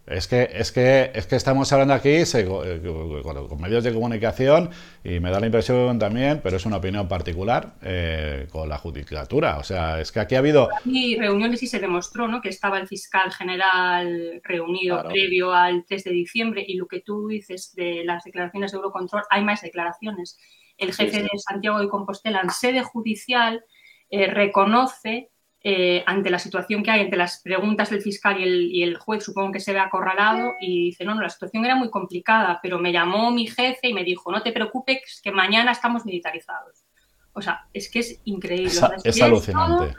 Es 0.06 0.28
que, 0.28 0.48
es 0.52 0.70
que, 0.70 1.10
es 1.14 1.26
que 1.26 1.34
estamos 1.34 1.72
hablando 1.72 1.92
aquí 1.92 2.10
eh, 2.10 2.44
con, 2.46 3.60
medios 3.60 3.82
de 3.82 3.92
comunicación 3.92 4.70
y 5.02 5.18
me 5.18 5.30
da 5.30 5.40
la 5.40 5.46
impresión 5.46 5.98
también, 5.98 6.40
pero 6.44 6.58
es 6.58 6.64
una 6.64 6.76
opinión 6.76 7.08
particular, 7.08 7.74
eh, 7.82 8.46
con 8.52 8.68
la 8.68 8.78
judicatura. 8.78 9.58
O 9.58 9.64
sea, 9.64 10.00
es 10.00 10.12
que 10.12 10.20
aquí 10.20 10.36
ha 10.36 10.38
habido... 10.38 10.68
Y 10.84 11.16
reuniones 11.16 11.60
y 11.64 11.66
se 11.66 11.80
demostró 11.80 12.28
¿no? 12.28 12.40
que 12.40 12.50
estaba 12.50 12.78
el 12.78 12.86
fiscal 12.86 13.32
general 13.32 14.40
reunido 14.44 15.02
previo 15.08 15.52
al 15.52 15.84
3 15.84 16.04
de 16.04 16.10
diciembre 16.12 16.64
y 16.66 16.74
lo 16.74 16.86
que 16.86 17.00
tú 17.00 17.26
dices 17.26 17.74
de 17.74 18.04
las 18.04 18.22
declaraciones 18.22 18.70
de 18.70 18.76
Eurocontrol, 18.76 19.24
hay 19.28 19.42
más 19.42 19.62
declaraciones. 19.62 20.38
El 20.78 20.94
jefe 20.94 21.22
de 21.22 21.30
Santiago 21.38 21.80
de 21.80 21.88
Compostela 21.88 22.40
en 22.42 22.50
sede 22.50 22.82
judicial 22.82 23.64
eh, 24.10 24.28
reconoce 24.28 25.30
eh, 25.68 26.04
ante 26.06 26.30
la 26.30 26.38
situación 26.38 26.84
que 26.84 26.92
hay, 26.92 27.00
entre 27.00 27.18
las 27.18 27.40
preguntas 27.42 27.90
del 27.90 28.00
fiscal 28.00 28.38
y 28.38 28.84
el, 28.84 28.96
juez, 28.98 29.24
supongo 29.24 29.50
que 29.50 29.58
se 29.58 29.72
ve 29.72 29.80
acorralado 29.80 30.52
y 30.60 30.84
dice, 30.84 31.04
no, 31.04 31.12
no, 31.12 31.22
la 31.22 31.28
situación 31.28 31.64
era 31.64 31.74
muy 31.74 31.90
complicada, 31.90 32.60
pero 32.62 32.78
me 32.78 32.92
llamó 32.92 33.32
mi 33.32 33.48
jefe 33.48 33.88
y 33.88 33.92
me 33.92 34.04
dijo, 34.04 34.30
no 34.30 34.44
te 34.44 34.52
preocupes, 34.52 35.20
que 35.24 35.32
mañana 35.32 35.72
estamos 35.72 36.06
militarizados. 36.06 36.84
O 37.32 37.42
sea, 37.42 37.66
es 37.72 37.90
que 37.90 37.98
es 37.98 38.20
increíble. 38.26 38.70
Es, 39.02 39.20
alucinante. 39.20 39.96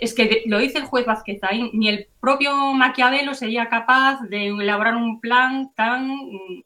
es 0.00 0.14
que 0.14 0.42
lo 0.46 0.58
dice 0.58 0.78
el 0.78 0.86
juez 0.86 1.06
Vázquez, 1.06 1.38
ni 1.72 1.88
el 1.88 2.08
propio 2.18 2.72
Maquiavelo 2.72 3.34
sería 3.34 3.68
capaz 3.68 4.20
de 4.22 4.48
elaborar 4.48 4.96
un 4.96 5.20
plan 5.20 5.72
tan 5.76 6.10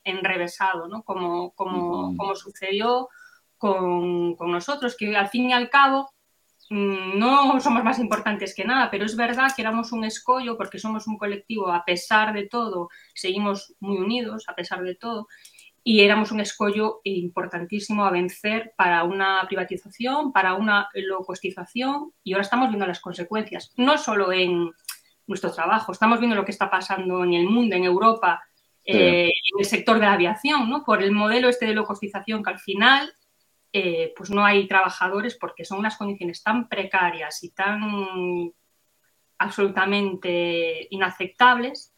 enrevesado, 0.04 0.88
¿no? 0.88 1.02
Como, 1.02 1.50
como, 1.50 2.16
como 2.16 2.34
sucedió 2.34 3.10
con, 3.58 4.36
con, 4.36 4.50
nosotros, 4.50 4.96
que 4.96 5.14
al 5.14 5.28
fin 5.28 5.50
y 5.50 5.52
al 5.52 5.68
cabo 5.68 6.08
no 6.70 7.60
somos 7.60 7.82
más 7.82 7.98
importantes 7.98 8.54
que 8.54 8.64
nada, 8.64 8.90
pero 8.90 9.06
es 9.06 9.16
verdad 9.16 9.52
que 9.54 9.62
éramos 9.62 9.92
un 9.92 10.04
escollo 10.04 10.56
porque 10.56 10.78
somos 10.78 11.06
un 11.06 11.16
colectivo, 11.16 11.72
a 11.72 11.84
pesar 11.84 12.32
de 12.32 12.46
todo, 12.46 12.90
seguimos 13.14 13.74
muy 13.80 13.96
unidos, 13.98 14.44
a 14.48 14.54
pesar 14.54 14.82
de 14.82 14.94
todo, 14.94 15.28
y 15.82 16.02
éramos 16.02 16.32
un 16.32 16.40
escollo 16.40 17.00
importantísimo 17.04 18.04
a 18.04 18.10
vencer 18.10 18.74
para 18.76 19.04
una 19.04 19.44
privatización, 19.46 20.32
para 20.32 20.54
una 20.54 20.88
locostización 20.92 22.12
y 22.22 22.34
ahora 22.34 22.42
estamos 22.42 22.68
viendo 22.68 22.86
las 22.86 23.00
consecuencias, 23.00 23.72
no 23.76 23.96
solo 23.96 24.30
en 24.32 24.70
nuestro 25.26 25.50
trabajo, 25.50 25.92
estamos 25.92 26.18
viendo 26.18 26.36
lo 26.36 26.44
que 26.44 26.50
está 26.50 26.70
pasando 26.70 27.24
en 27.24 27.32
el 27.32 27.46
mundo, 27.46 27.76
en 27.76 27.84
Europa, 27.84 28.42
eh, 28.84 29.26
en 29.26 29.60
el 29.60 29.64
sector 29.64 29.98
de 29.98 30.06
la 30.06 30.14
aviación, 30.14 30.68
¿no? 30.68 30.84
por 30.84 31.02
el 31.02 31.12
modelo 31.12 31.48
este 31.48 31.66
de 31.66 31.74
locostización 31.74 32.42
que 32.42 32.50
al 32.50 32.58
final 32.58 33.12
eh, 33.78 34.12
pues 34.16 34.30
no 34.30 34.44
hay 34.44 34.66
trabajadores 34.66 35.36
porque 35.36 35.64
son 35.64 35.78
unas 35.78 35.96
condiciones 35.96 36.42
tan 36.42 36.68
precarias 36.68 37.42
y 37.44 37.50
tan 37.50 38.52
absolutamente 39.38 40.88
inaceptables 40.90 41.92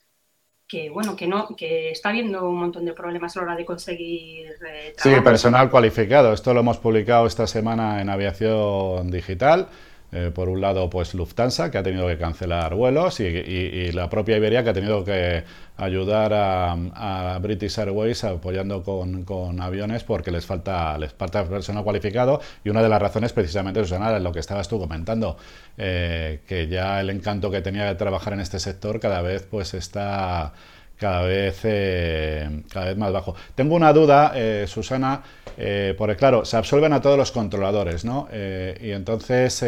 que 0.70 0.88
bueno, 0.88 1.16
que 1.16 1.26
no, 1.26 1.48
que 1.56 1.90
está 1.90 2.10
habiendo 2.10 2.48
un 2.48 2.60
montón 2.60 2.84
de 2.84 2.92
problemas 2.92 3.36
a 3.36 3.40
la 3.40 3.46
hora 3.46 3.56
de 3.56 3.64
conseguir 3.64 4.52
eh, 4.64 4.94
Sí, 4.96 5.10
personal 5.24 5.68
cualificado. 5.68 6.32
Esto 6.32 6.54
lo 6.54 6.60
hemos 6.60 6.78
publicado 6.78 7.26
esta 7.26 7.48
semana 7.48 8.00
en 8.00 8.08
Aviación 8.08 9.10
Digital. 9.10 9.68
Eh, 10.12 10.32
por 10.34 10.48
un 10.48 10.60
lado, 10.60 10.90
pues 10.90 11.14
Lufthansa, 11.14 11.70
que 11.70 11.78
ha 11.78 11.82
tenido 11.82 12.06
que 12.08 12.18
cancelar 12.18 12.74
vuelos, 12.74 13.20
y, 13.20 13.92
la 13.92 14.10
propia 14.10 14.36
Iberia, 14.36 14.64
que 14.64 14.70
ha 14.70 14.72
tenido 14.72 15.04
que 15.04 15.44
ayudar 15.76 16.32
a, 16.34 17.38
British 17.40 17.78
Airways 17.78 18.24
apoyando 18.24 18.82
con, 18.82 19.60
aviones 19.60 20.04
porque 20.04 20.30
les 20.30 20.44
falta, 20.44 20.98
les 20.98 21.12
falta 21.12 21.44
personal 21.44 21.84
cualificado. 21.84 22.40
Y 22.64 22.70
una 22.70 22.82
de 22.82 22.88
las 22.88 23.00
razones, 23.00 23.32
precisamente, 23.32 23.80
Susana, 23.84 24.16
es 24.16 24.22
lo 24.22 24.32
que 24.32 24.40
estabas 24.40 24.68
tú 24.68 24.78
comentando, 24.80 25.36
eh, 25.78 26.40
que 26.46 26.66
ya 26.66 27.00
el 27.00 27.10
encanto 27.10 27.50
que 27.50 27.60
tenía 27.62 27.84
de 27.84 27.94
trabajar 27.94 28.32
en 28.32 28.40
este 28.40 28.58
sector 28.58 29.00
cada 29.00 29.22
vez 29.22 29.46
pues 29.50 29.74
está 29.74 30.52
cada 31.00 31.22
vez, 31.22 31.60
eh, 31.64 32.62
cada 32.70 32.86
vez 32.86 32.96
más 32.96 33.10
bajo. 33.10 33.34
Tengo 33.54 33.74
una 33.74 33.92
duda, 33.92 34.32
eh, 34.34 34.66
Susana, 34.68 35.22
eh, 35.56 35.94
porque 35.96 36.14
claro, 36.14 36.44
se 36.44 36.58
absuelven 36.58 36.92
a 36.92 37.00
todos 37.00 37.16
los 37.16 37.32
controladores, 37.32 38.04
¿no? 38.04 38.28
y 38.30 38.90
entonces 38.90 39.58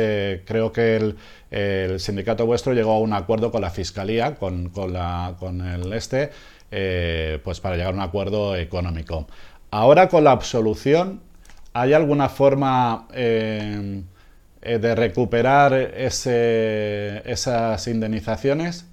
creo 0.45 0.73
que 0.73 1.15
el, 1.51 2.01
sindicato 2.01 2.47
vuestro 2.47 2.75
llegó 2.75 2.93
a 2.93 2.99
un 2.99 3.13
acuerdo 3.15 3.51
con 3.51 3.63
la 3.63 3.71
Fiscalía, 3.71 4.35
con, 4.35 4.71
la, 4.91 5.35
con 5.39 5.61
el 5.63 5.93
este, 5.93 6.31
pues 7.43 7.61
para 7.61 7.77
llegar 7.77 7.93
a 7.93 7.97
un 7.97 8.03
acuerdo 8.03 8.57
económico. 8.57 9.27
Ahora 9.71 10.09
con 10.09 10.25
la 10.25 10.33
absolución, 10.33 11.21
¿hay 11.73 11.95
alguna 11.95 12.29
forma 12.29 13.09
de 13.11 14.05
recuperar 14.95 15.73
ese, 15.75 17.23
esas 17.31 17.87
indemnizaciones? 17.87 18.92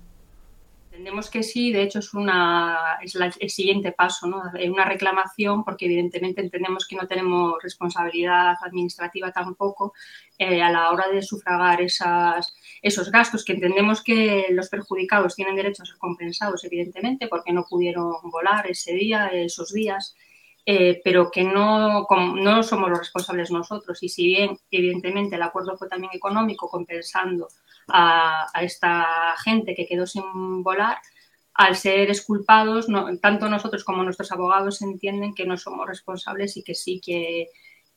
Entendemos 1.00 1.30
que 1.30 1.44
sí, 1.44 1.72
de 1.72 1.84
hecho 1.84 2.00
es, 2.00 2.14
una, 2.14 2.98
es 3.02 3.16
el 3.16 3.50
siguiente 3.50 3.94
paso, 3.94 4.28
¿no? 4.28 4.44
una 4.70 4.84
reclamación, 4.84 5.64
porque 5.64 5.86
evidentemente 5.86 6.42
entendemos 6.42 6.86
que 6.86 6.98
no 6.98 7.08
tenemos 7.08 7.54
responsabilidad 7.64 8.58
administrativa 8.62 9.32
tampoco 9.32 9.94
eh, 10.38 10.62
a 10.62 10.70
la 10.70 10.92
hora 10.92 11.08
de 11.08 11.22
sufragar 11.22 11.80
esas, 11.80 12.54
esos 12.82 13.10
gastos, 13.12 13.46
que 13.46 13.54
entendemos 13.54 14.04
que 14.04 14.48
los 14.50 14.68
perjudicados 14.68 15.36
tienen 15.36 15.56
derecho 15.56 15.84
a 15.84 15.86
ser 15.86 15.98
compensados, 16.00 16.66
evidentemente, 16.66 17.30
porque 17.30 17.54
no 17.54 17.64
pudieron 17.64 18.16
volar 18.24 18.70
ese 18.70 18.92
día, 18.92 19.28
esos 19.28 19.72
días. 19.72 20.18
Eh, 20.66 21.00
pero 21.04 21.32
que 21.32 21.44
no, 21.44 22.06
no 22.36 22.64
somos 22.64 22.90
los 22.90 23.00
responsables 23.00 23.50
nosotros. 23.52 24.04
Y 24.04 24.10
si 24.10 24.28
bien, 24.28 24.60
evidentemente, 24.70 25.38
el 25.38 25.42
acuerdo 25.44 25.78
fue 25.78 25.88
también 25.88 26.12
económico, 26.14 26.70
compensando 26.70 27.48
a, 27.92 28.48
esta 28.62 29.36
gente 29.44 29.76
que 29.76 29.86
quedó 29.86 30.06
sin 30.06 30.64
volar, 30.64 30.98
al 31.54 31.76
ser 31.76 32.10
exculpados, 32.10 32.88
tanto 33.22 33.50
nosotros 33.50 33.84
como 33.84 34.04
nuestros 34.04 34.32
abogados 34.32 34.82
entienden 34.82 35.34
que 35.36 35.46
no 35.46 35.58
somos 35.58 35.88
responsables 35.88 36.56
y 36.56 36.64
que 36.64 36.74
sí 36.74 37.02
que, 37.04 37.50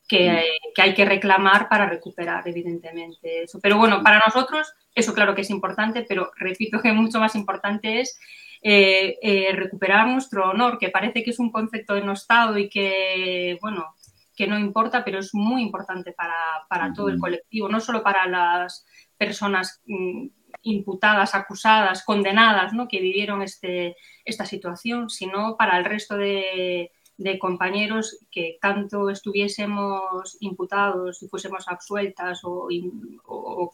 que, 0.07 0.43
hay 0.77 0.93
que 0.93 1.05
reclamar 1.05 1.69
para 1.69 1.87
recuperar, 1.87 2.45
evidentemente, 2.47 3.43
eso. 3.43 3.59
Pero 3.61 3.77
bueno, 3.77 4.03
para 4.03 4.21
nosotros 4.25 4.73
eso 4.95 5.13
claro 5.13 5.33
que 5.33 5.41
es 5.41 5.49
importante, 5.49 6.05
pero 6.07 6.31
repito 6.35 6.81
que 6.81 6.93
mucho 6.93 7.19
más 7.19 7.35
importante 7.35 8.01
es 8.01 8.19
eh, 8.61 9.17
eh, 9.21 9.51
recuperar 9.53 10.07
nuestro 10.07 10.49
honor, 10.49 10.77
que 10.77 10.89
parece 10.89 11.23
que 11.23 11.31
es 11.31 11.39
un 11.39 11.51
concepto 11.51 11.95
denostado 11.95 12.57
y 12.57 12.69
que, 12.69 13.57
bueno, 13.61 13.95
que 14.35 14.47
no 14.47 14.57
importa, 14.57 15.03
pero 15.03 15.19
es 15.19 15.33
muy 15.33 15.61
importante 15.61 16.11
para, 16.11 16.35
para 16.69 16.93
todo 16.93 17.09
el 17.09 17.19
colectivo, 17.19 17.69
no 17.69 17.79
solo 17.79 18.03
para 18.03 18.27
las 18.27 18.85
personas 19.25 19.81
mm, 19.85 20.27
imputadas, 20.63 21.35
acusadas, 21.35 22.03
condenadas, 22.03 22.73
¿no? 22.73 22.87
que 22.87 22.99
vivieron 22.99 23.41
este, 23.41 23.95
esta 24.25 24.45
situación, 24.45 25.09
sino 25.09 25.55
para 25.57 25.77
el 25.77 25.85
resto 25.85 26.17
de, 26.17 26.91
compañeros 27.39 28.19
que 28.29 28.57
tanto 28.61 29.09
estuviésemos 29.09 30.35
imputados 30.41 31.23
y 31.23 31.27
fuésemos 31.29 31.67
absueltas 31.67 32.41
o, 32.43 32.67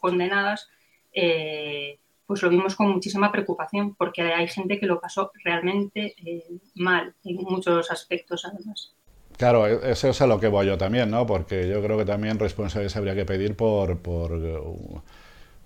condenadas, 0.00 0.68
eh, 1.12 1.98
pues 2.26 2.42
lo 2.42 2.48
vimos 2.48 2.76
con 2.76 2.92
muchísima 2.92 3.32
preocupación, 3.32 3.96
porque 3.96 4.22
hay 4.22 4.46
gente 4.46 4.78
que 4.78 4.86
lo 4.86 5.00
pasó 5.00 5.32
realmente 5.42 6.14
eh, 6.24 6.44
mal 6.76 7.12
en 7.24 7.36
muchos 7.36 7.90
aspectos 7.90 8.44
además. 8.44 8.94
Claro, 9.36 9.66
e-, 9.66 9.90
eso 9.90 10.10
es 10.10 10.20
a 10.20 10.28
lo 10.28 10.38
que 10.38 10.48
voy 10.48 10.66
yo 10.66 10.78
también, 10.78 11.10
¿no? 11.10 11.26
Porque 11.26 11.68
yo 11.68 11.82
creo 11.82 11.98
que 11.98 12.04
también 12.04 12.38
responsables 12.38 12.94
habría 12.96 13.16
que 13.16 13.24
pedir 13.24 13.56
por, 13.56 13.98
por 14.00 14.32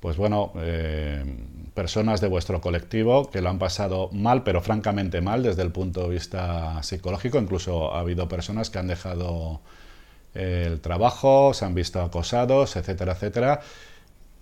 pues 0.05 0.19
bueno, 0.19 0.53
eh, 0.57 1.25
personas 1.73 2.21
de 2.21 2.29
vuestro 2.29 2.61
colectivo 2.61 3.31
que 3.31 3.41
lo 3.41 3.49
han 3.49 3.59
pasado 3.59 4.11
mal, 4.13 4.43
pero 4.43 4.61
francamente 4.61 5.23
mal 5.23 5.43
desde 5.43 5.63
el 5.63 5.73
punto 5.73 6.03
de 6.03 6.11
vista 6.11 6.83
psicológico. 6.83 7.39
Incluso 7.39 7.95
ha 7.95 8.01
habido 8.01 8.29
personas 8.29 8.69
que 8.69 8.79
han 8.79 8.87
dejado 8.87 9.63
el 10.35 10.83
trabajo, 10.83 11.55
se 11.55 11.65
han 11.65 11.75
visto 11.75 12.03
acosados, 12.03 12.77
etcétera, 12.77 13.13
etcétera. 13.13 13.61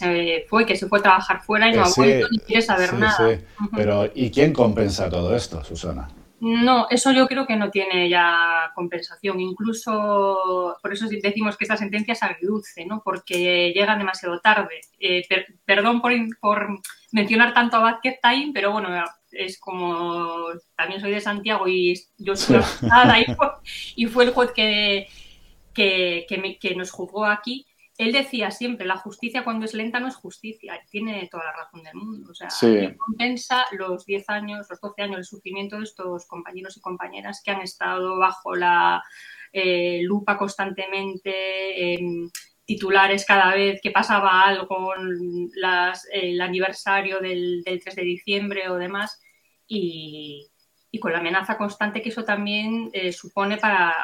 Eh, 0.00 0.47
fue 0.49 0.66
que 0.66 0.75
se 0.75 0.88
fue 0.88 0.99
a 0.99 1.02
trabajar 1.02 1.40
fuera 1.45 1.69
y 1.69 1.76
no 1.76 1.85
ha 1.85 1.88
eh, 1.90 1.92
vuelto 1.97 2.28
ni 2.33 2.38
quiere 2.40 2.62
saber 2.62 2.95
nada. 2.95 3.38
Pero 3.76 4.11
¿y 4.12 4.33
quién 4.33 4.52
compensa 4.52 5.09
todo 5.09 5.37
esto, 5.37 5.62
Susana? 5.62 6.09
No, 6.44 6.88
eso 6.90 7.12
yo 7.12 7.28
creo 7.28 7.46
que 7.46 7.54
no 7.54 7.70
tiene 7.70 8.08
ya 8.08 8.72
compensación. 8.75 9.38
Incluso 9.38 10.76
por 10.82 10.92
eso 10.92 11.06
decimos 11.08 11.56
que 11.56 11.64
esta 11.64 11.76
sentencia 11.76 12.14
es 12.14 12.22
agridulce, 12.25 12.84
¿no? 12.84 13.00
Porque 13.04 13.72
llegan 13.72 14.00
demasiado 14.00 14.40
tarde. 14.40 14.80
Eh, 14.99 15.22
perdón 15.64 16.02
por, 16.02 16.12
mencionar 17.12 17.54
tanto 17.54 17.76
a 17.76 17.82
Vázquez 17.82 18.18
Time, 18.20 18.50
pero 18.52 18.72
bueno, 18.72 18.88
es 19.30 19.61
como 19.61 20.49
también 20.76 21.00
soy 21.00 21.12
de 21.12 21.20
Santiago 21.20 21.68
y 21.68 21.94
yo 22.18 22.34
soy 22.34 22.61
ahí 22.90 23.25
y 23.94 24.06
fue 24.06 24.25
el 24.25 24.32
juez 24.32 24.50
que, 24.50 25.06
que, 25.72 26.26
que 26.61 26.75
nos 26.75 26.90
juzgó 26.90 27.25
aquí 27.25 27.66
él 28.02 28.12
decía 28.12 28.50
siempre, 28.50 28.87
la 28.87 28.97
justicia 28.97 29.44
cuando 29.44 29.64
es 29.64 29.75
lenta 29.75 30.00
no 30.00 30.09
es 30.09 30.16
justicia, 30.16 30.80
tiene 30.90 31.28
toda 31.30 31.44
la 31.44 31.52
razón 31.52 31.82
del 31.82 31.94
mundo. 31.94 32.30
O 32.30 32.35
sea, 32.35 32.49
compensa 32.97 33.64
los 33.73 34.04
10 34.06 34.28
años, 34.28 34.66
los 34.68 34.80
12 34.80 35.02
años 35.02 35.16
de 35.18 35.25
sufrimiento 35.25 35.76
de 35.78 35.85
estos 35.85 36.26
compañeros 36.26 36.76
y 36.76 36.80
compañeras 36.80 37.42
que 37.44 37.50
han 37.50 37.61
estado 37.61 38.18
bajo 38.18 38.54
la 38.54 39.02
eh, 39.52 40.00
lupa 40.02 40.37
constantemente, 40.38 41.99
titulares 42.64 43.26
cada 43.26 43.54
vez 43.54 43.80
que 43.82 43.90
pasaba 43.90 44.42
algo, 44.42 44.92
el 44.94 46.40
aniversario 46.40 47.21
del, 47.21 47.62
3 47.64 47.97
de 47.97 48.02
diciembre 48.02 48.68
o 48.68 48.76
demás, 48.76 49.21
y, 49.66 50.51
con 50.99 51.12
la 51.12 51.18
amenaza 51.18 51.56
constante 51.56 52.02
que 52.02 52.11
eso 52.11 52.25
también 52.25 52.90
eh, 52.92 53.12
supone 53.12 53.56
para 53.56 53.94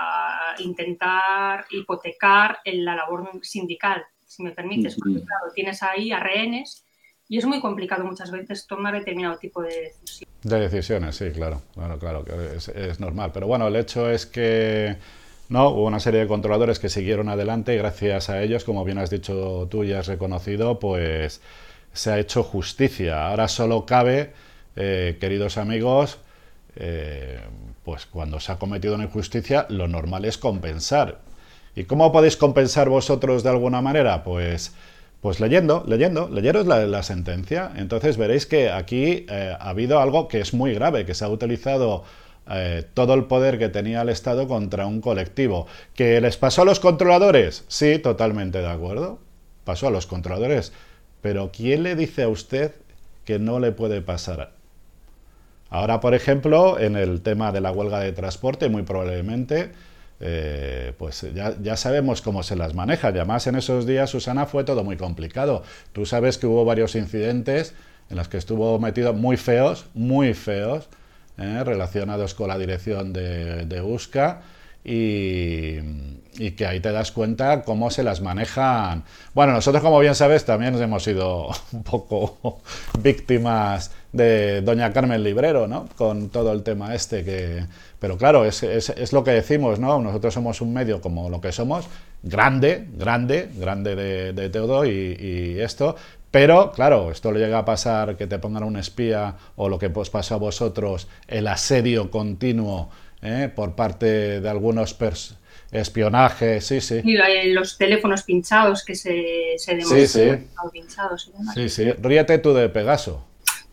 intentar 0.59 1.67
hipotecar 1.71 2.59
la 2.65 2.97
labor 2.97 3.31
sindical, 3.43 4.05
si 4.27 4.43
me 4.43 4.53
permites. 4.53 4.97
Porque, 4.97 5.21
claro, 5.25 5.53
tienes 5.55 5.83
ahí 5.83 6.13
a 6.13 6.21
rehenes 6.21 6.85
y 7.29 7.39
es 7.39 7.45
muy 7.45 7.61
complicado 7.61 8.05
muchas 8.05 8.31
veces 8.31 8.67
tomar 8.67 8.95
determinado 8.95 9.37
tipo 9.37 9.61
de 9.61 9.93
decisiones. 10.01 10.35
De 10.43 10.61
decisiones, 10.61 11.17
sí, 11.17 11.31
claro, 11.31 11.63
claro, 11.75 11.99
claro, 11.99 12.25
es, 12.55 12.69
es 12.69 13.01
normal. 13.01 13.33
Pero 13.35 13.47
bueno, 13.47 13.69
el 13.69 13.77
hecho 13.77 14.09
es 14.09 14.25
que 14.25 14.97
no, 15.49 15.71
hubo 15.71 15.87
una 15.87 16.01
serie 16.01 16.21
de 16.21 16.27
controladores 16.27 16.79
que 16.79 16.91
siguieron 16.91 17.29
adelante 17.31 17.75
y 17.75 17.79
gracias 17.79 18.29
a 18.29 18.43
ellos, 18.43 18.65
como 18.65 18.85
bien 18.85 18.99
has 18.99 19.09
dicho 19.09 19.67
tú 19.71 19.83
y 19.83 19.93
has 19.93 20.07
reconocido, 20.07 20.79
pues 20.79 21.41
se 21.93 22.11
ha 22.11 22.19
hecho 22.19 22.43
justicia. 22.43 23.29
Ahora 23.29 23.49
solo 23.49 23.87
cabe, 23.87 24.33
eh, 24.77 25.17
queridos 25.19 25.57
amigos, 25.57 26.21
eh, 26.81 27.41
pues 27.85 28.07
cuando 28.07 28.39
se 28.39 28.53
ha 28.53 28.59
cometido 28.59 28.95
una 28.95 29.05
injusticia, 29.05 29.67
lo 29.69 29.89
normal 29.89 30.25
es 30.25 30.39
compensar. 30.39 31.19
¿Y 31.75 31.85
cómo 31.85 32.13
podéis 32.13 32.37
compensar 32.37 32.89
vosotros 32.89 33.43
de 33.43 33.51
alguna 33.51 33.83
manera? 33.83 34.23
Pues 34.25 34.73
Pues 35.21 35.41
leyendo, 35.41 35.85
leyendo, 35.89 36.29
leyeros 36.29 36.67
la, 36.67 37.03
sentencia, 37.03 37.73
entonces 37.77 38.17
veréis 38.17 38.47
que 38.47 38.71
aquí 38.71 39.27
eh, 39.29 39.57
ha 39.59 39.71
habido 39.71 39.99
algo 39.99 40.29
que 40.29 40.41
es 40.41 40.55
muy 40.55 40.73
grave, 40.75 41.05
que 41.05 41.15
se 41.15 41.25
ha 41.25 41.29
utilizado 41.29 42.05
eh, 42.51 42.85
todo 42.95 43.15
el 43.15 43.25
poder 43.25 43.59
que 43.59 43.69
tenía 43.69 44.03
el 44.03 44.11
Estado 44.11 44.47
contra 44.47 44.87
un 44.87 45.01
colectivo. 45.01 45.67
¿Que 45.95 46.21
les 46.21 46.37
pasó 46.37 46.63
a 46.63 46.65
los 46.65 46.79
controladores? 46.81 47.65
Sí, 47.69 47.99
totalmente 47.99 48.59
de 48.59 48.69
acuerdo. 48.69 49.19
Pasó 49.65 49.89
a 49.89 49.91
los 49.91 50.07
controladores. 50.07 50.73
Pero 51.21 51.51
¿quién 51.53 51.83
le 51.83 51.97
dice 51.97 52.23
a 52.23 52.29
usted 52.29 52.73
que 53.25 53.39
no 53.41 53.59
le 53.59 53.73
puede 53.73 54.03
pasar? 54.03 54.58
Ahora, 55.71 56.01
por 56.01 56.15
ejemplo, 56.15 56.79
en 56.79 56.97
el 56.97 57.21
tema 57.21 57.53
de 57.53 57.61
la 57.61 57.73
huelga 57.73 58.01
de 58.01 58.13
transporte, 58.13 58.69
muy 58.69 58.83
probablemente 58.83 59.73
eh, 60.21 60.95
pues 60.99 61.27
ya, 61.35 61.55
ya, 61.63 61.77
sabemos 61.77 62.23
cómo 62.23 62.43
se 62.43 62.57
las 62.57 62.75
maneja. 62.75 63.11
Y 63.11 63.13
además 63.13 63.47
en 63.47 63.57
esos 63.57 63.87
días, 63.87 64.11
Susana, 64.11 64.47
fue 64.47 64.65
todo 64.65 64.85
muy 64.85 64.97
complicado. 64.97 65.63
Tú 65.93 66.07
sabes 66.07 66.39
que 66.39 66.47
hubo 66.47 66.65
varios 66.65 66.95
incidentes 66.95 67.75
en 68.11 68.17
los 68.17 68.29
que 68.29 68.39
estuvo 68.39 68.79
metido 68.79 69.13
muy 69.13 69.37
feos, 69.37 69.87
muy 69.95 70.35
feos, 70.35 70.89
eh, 71.37 71.63
relacionados 71.65 72.35
con 72.35 72.49
la 72.49 72.59
dirección 72.59 73.13
de, 73.13 73.67
de 73.67 73.81
USCA. 73.81 74.43
Y, 74.91 76.51
que 76.53 76.67
ahí 76.67 76.81
te 76.81 76.93
das 76.93 77.13
cuenta 77.13 77.63
cómo 77.63 77.91
se 77.91 78.03
las 78.03 78.21
manejan. 78.23 79.05
Bueno, 79.35 79.53
nosotros, 79.53 79.83
como 79.83 79.99
bien 79.99 80.15
sabes, 80.15 80.45
también 80.45 80.81
hemos 80.81 81.03
sido 81.03 81.49
un 81.73 81.83
poco 81.83 82.61
víctimas 83.01 83.91
de 84.13 84.63
Doña 84.63 84.93
Carmen 84.93 85.23
Librero, 85.23 85.67
¿no? 85.67 85.89
Con 85.97 86.31
todo 86.31 86.53
el 86.53 86.63
tema 86.63 86.95
este 86.95 87.25
que... 87.25 87.67
Pero 87.99 88.17
claro, 88.17 88.45
es, 88.45 88.63
es, 88.63 88.89
es, 88.91 89.13
lo 89.13 89.25
que 89.25 89.33
decimos, 89.33 89.79
¿no? 89.79 90.01
Nosotros 90.01 90.33
somos 90.33 90.61
un 90.61 90.73
medio 90.73 91.01
como 91.01 91.29
lo 91.29 91.41
que 91.41 91.53
somos, 91.53 91.87
grande, 92.23 92.87
grande, 92.97 93.51
grande 93.55 93.97
de, 93.97 94.33
de 94.33 94.49
todo 94.49 94.87
y, 94.87 94.91
y, 94.91 95.61
esto, 95.61 95.97
pero 96.31 96.73
claro, 96.73 97.11
esto 97.11 97.33
le 97.33 97.41
llega 97.41 97.59
a 97.59 97.65
pasar 97.65 98.17
que 98.17 98.27
te 98.27 98.39
pongan 98.39 98.63
un 98.63 98.77
espía 98.77 99.35
o 99.57 99.69
lo 99.69 99.79
que 99.79 99.91
os 99.93 100.11
pasó 100.11 100.37
a 100.37 100.39
vosotros, 100.39 101.09
el 101.27 101.49
asedio 101.49 102.11
continuo 102.11 102.91
¿eh? 103.23 103.51
por 103.55 103.75
parte 103.75 104.41
de 104.41 104.49
algunos 104.49 104.97
espionajes, 105.71 106.67
sí, 106.67 106.81
sí. 106.81 107.01
Y 107.05 107.53
los 107.53 107.77
teléfonos 107.77 108.23
pinchados 108.23 108.85
que 108.85 108.95
se, 108.95 109.55
se 109.57 109.77
demuestran 109.77 110.41
sí, 110.41 110.47
sí. 110.47 110.71
pinchados 110.73 111.29
y 111.29 111.39
demás. 111.39 111.55
Sí, 111.55 111.69
sí, 111.69 111.93
ríete 111.93 112.39
tú 112.39 112.55
de 112.55 112.69
Pegaso. 112.69 113.25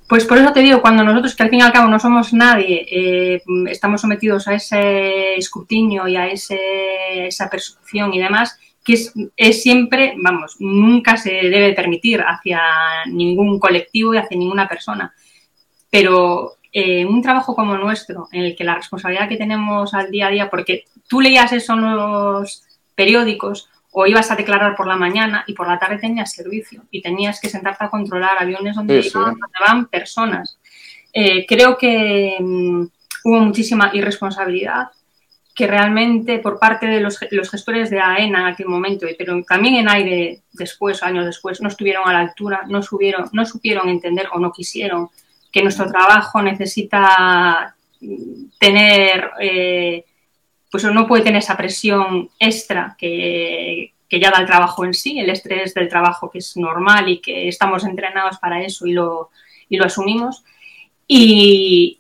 Pues 0.08 0.25
por 0.25 0.38
eso 0.38 0.54
te 0.54 0.60
digo, 0.60 0.82
cuando 0.82 1.04
nosotros, 1.04 1.36
que 1.36 1.44
al 1.44 1.50
fin 1.50 1.60
y 1.60 1.62
al 1.64 1.74
cabo 1.74 1.90
no 1.90 2.00
somos 2.00 2.32
nadie, 2.32 2.86
eh, 2.92 3.42
estamos 3.68 4.02
sometidos 4.02 4.48
a 4.48 4.54
ese 4.54 5.36
escrutinio 5.36 6.08
y 6.08 6.16
a 6.16 6.28
ese, 6.28 7.28
esa 7.28 7.50
persecución 7.50 8.14
y 8.14 8.20
demás, 8.20 8.60
que 8.84 8.94
es, 8.94 9.14
es, 9.36 9.64
siempre, 9.64 10.14
vamos, 10.22 10.58
nunca 10.60 11.18
se 11.18 11.32
debe 11.32 11.74
permitir 11.74 12.22
hacia 12.22 12.62
ningún 13.08 13.60
colectivo 13.60 14.14
y 14.14 14.18
hacia 14.18 14.38
ninguna 14.38 14.70
persona. 14.70 15.12
Pero 15.90 16.58
eh, 16.77 17.05
un 17.05 17.22
trabajo 17.22 17.55
como 17.55 17.77
nuestro, 17.77 18.27
en 18.34 18.44
el 18.44 18.53
que 18.53 18.65
la 18.65 18.75
responsabilidad 18.75 19.29
que 19.29 19.38
tenemos 19.38 19.94
al 19.94 20.12
día 20.12 20.27
a 20.27 20.29
día, 20.29 20.50
porque 20.50 20.84
tú 21.08 21.22
leías 21.22 21.53
eso 21.53 21.72
en 21.72 21.96
los 21.96 22.63
periódicos, 22.94 23.70
o 23.94 24.05
ibas 24.05 24.29
a 24.29 24.36
declarar 24.36 24.75
por 24.75 24.86
la 24.86 24.98
mañana 24.98 25.46
y 25.48 25.53
por 25.53 25.70
la 25.70 25.79
tarde 25.79 26.00
tenías 26.00 26.34
servicio 26.34 26.84
y 26.91 27.01
tenías 27.01 27.39
que 27.39 27.48
sentarte 27.48 27.86
a 27.86 27.89
controlar 27.89 28.38
aviones 28.38 28.75
donde, 28.75 29.01
sí, 29.01 29.08
iban, 29.08 29.36
sí. 29.36 29.39
donde 29.39 29.58
van 29.65 29.86
personas. 29.86 30.60
Eh, 31.13 31.46
creo 31.48 31.77
que 31.77 32.36
um, 32.41 32.89
hubo 33.24 33.39
muchísima 33.39 33.91
irresponsabilidad 33.94 34.89
que 35.55 35.67
realmente 35.67 36.39
por 36.39 36.60
parte 36.60 36.88
de 36.88 37.00
los, 37.00 37.17
los, 37.32 37.50
gestores 37.50 37.89
de 37.89 38.01
AENA 38.01 38.41
en 38.41 38.48
aquel 38.48 38.67
momento, 38.67 39.08
pero 39.17 39.41
también 39.48 39.75
en 39.75 39.88
aire 39.88 40.41
después, 40.51 41.01
años 41.03 41.25
después, 41.25 41.62
no 41.62 41.70
estuvieron 41.70 42.05
a 42.05 42.12
la 42.12 42.20
altura, 42.20 42.63
no, 42.67 42.84
subieron, 42.84 43.29
no 43.32 43.46
supieron 43.46 43.88
entender 43.88 44.27
o 44.34 44.39
no 44.39 44.51
quisieron 44.51 45.10
que 45.55 45.63
nuestro 45.63 45.89
trabajo 45.89 46.41
necesita 46.41 47.77
tener 48.59 49.31
eh, 49.39 50.03
pues 50.69 50.83
no 50.83 51.07
puede 51.07 51.24
tener 51.24 51.39
esa 51.39 51.55
presión 51.55 52.29
extra 52.38 52.97
que, 52.97 53.93
que, 54.09 54.19
ya 54.19 54.31
da 54.31 54.41
el 54.41 54.47
trabajo 54.47 54.83
en 54.83 54.93
sí, 54.93 55.17
el 55.17 55.29
estrés 55.29 55.74
del 55.74 55.88
trabajo 55.88 56.29
que 56.29 56.39
es 56.39 56.57
normal 56.57 57.07
y 57.07 57.20
que 57.20 57.48
estamos 57.48 57.85
entrenados 57.85 58.37
para 58.39 58.61
eso 58.65 58.85
y 58.85 58.91
lo, 58.91 59.29
y 59.70 59.77
lo 59.77 59.85
asumimos. 59.85 60.44
Y, 61.07 62.00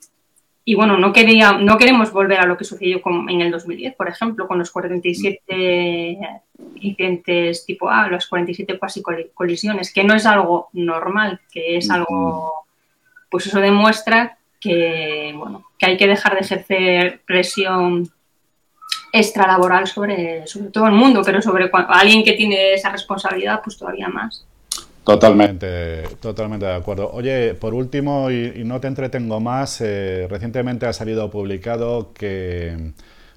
y 0.65 0.75
bueno, 0.75 0.97
no, 0.97 1.13
quería, 1.13 1.53
no 1.53 1.77
queremos 1.77 2.11
volver 2.11 2.41
a 2.41 2.45
lo 2.45 2.57
que 2.57 2.65
sucedió 2.65 3.01
con, 3.01 3.29
en 3.29 3.39
el 3.39 3.51
2010, 3.51 3.95
por 3.95 4.09
ejemplo, 4.09 4.49
con 4.49 4.59
los 4.59 4.69
47 4.69 6.17
incidentes 6.81 7.65
tipo 7.65 7.89
A, 7.89 8.09
las 8.09 8.27
47 8.27 8.77
cuasi 8.77 9.01
colisiones, 9.33 9.93
que 9.93 10.03
no 10.03 10.13
es 10.13 10.25
algo 10.25 10.67
normal, 10.73 11.39
que 11.49 11.77
es 11.77 11.89
algo, 11.89 12.64
pues 13.35 13.47
eso 13.47 13.59
demuestra 13.59 14.37
que, 14.61 15.33
bueno, 15.35 15.65
que 15.77 15.87
hay 15.87 15.97
que 15.97 16.07
dejar 16.07 16.35
de 16.35 16.39
ejercer 16.39 17.19
presión 17.27 18.09
extralaboral 19.11 19.87
sobre, 19.87 20.47
sobre 20.47 20.69
todo 20.69 20.87
el 20.87 20.93
mundo, 20.93 21.21
pero 21.21 21.41
sobre 21.41 21.69
alguien 21.89 22.23
que 22.23 22.31
tiene 22.31 22.75
esa 22.75 22.93
responsabilidad, 22.93 23.59
pues 23.61 23.77
todavía 23.77 24.07
más. 24.07 24.45
Totalmente, 25.03 26.03
totalmente 26.21 26.65
de 26.65 26.75
acuerdo. 26.75 27.11
Oye, 27.11 27.55
por 27.55 27.73
último, 27.73 28.31
y, 28.31 28.63
no 28.63 28.79
te 28.79 28.87
entretengo 28.87 29.41
más, 29.41 29.81
eh, 29.81 30.27
recientemente 30.29 30.85
ha 30.85 30.93
salido 30.93 31.29
publicado 31.29 32.13
que, 32.13 32.93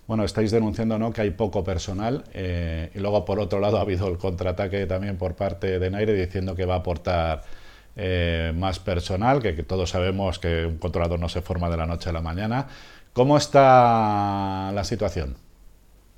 bueno, 0.07 0.23
estáis 0.23 0.53
denunciando 0.53 0.97
¿no? 0.97 1.13
que 1.13 1.23
hay 1.23 1.31
poco 1.31 1.65
personal 1.65 2.23
eh, 2.35 2.93
y 2.95 3.01
luego 3.01 3.25
por 3.25 3.41
otro 3.41 3.59
lado 3.59 3.79
ha 3.79 3.81
habido 3.81 4.07
el 4.07 4.17
contraataque 4.17 4.87
también 4.87 5.19
por 5.19 5.35
parte 5.35 5.81
de 5.81 5.91
Naire 5.91 6.15
diciendo 6.15 6.55
que 6.55 6.67
va 6.67 6.75
a 6.75 6.79
aportar 6.79 7.43
eh, 7.99 8.53
más 8.55 8.79
personal, 8.79 9.43
que, 9.43 9.57
que 9.57 9.65
todos 9.65 9.91
sabemos 9.91 10.39
que 10.39 10.65
un 10.67 10.79
controlador 10.79 11.19
no 11.19 11.29
se 11.29 11.43
forma 11.43 11.69
de 11.69 11.77
la 11.77 11.85
noche 11.85 12.11
a 12.11 12.13
la 12.13 12.23
mañana. 12.23 12.69
¿Cómo 13.13 13.37
está 13.37 14.71
la 14.73 14.85
situación? 14.85 15.37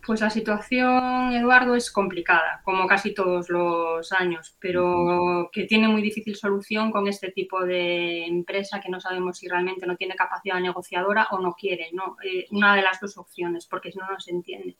Pues 0.05 0.21
la 0.21 0.29
situación, 0.29 1.33
Eduardo, 1.33 1.75
es 1.75 1.91
complicada, 1.91 2.61
como 2.65 2.87
casi 2.87 3.15
todos 3.15 3.49
los 3.49 4.13
años, 4.13 4.57
pero 4.61 5.49
que 5.53 5.65
tiene 5.65 5.89
muy 5.89 6.03
difícil 6.03 6.37
solución 6.37 6.91
con 6.91 7.07
este 7.07 7.33
tipo 7.33 7.65
de 7.65 8.27
empresa 8.27 8.81
que 8.81 8.91
no 8.91 9.01
sabemos 9.01 9.39
si 9.39 9.49
realmente 9.49 9.87
no 9.87 9.97
tiene 9.97 10.15
capacidad 10.15 10.61
negociadora 10.61 11.29
o 11.31 11.39
no 11.39 11.53
quiere, 11.53 11.91
¿no? 11.93 12.17
Eh, 12.23 12.47
una 12.51 12.77
de 12.77 12.83
las 12.83 13.01
dos 13.01 13.17
opciones, 13.17 13.67
porque 13.67 13.93
si 13.93 13.99
no, 13.99 14.11
no 14.11 14.21
se 14.21 14.33
entiende. 14.33 14.77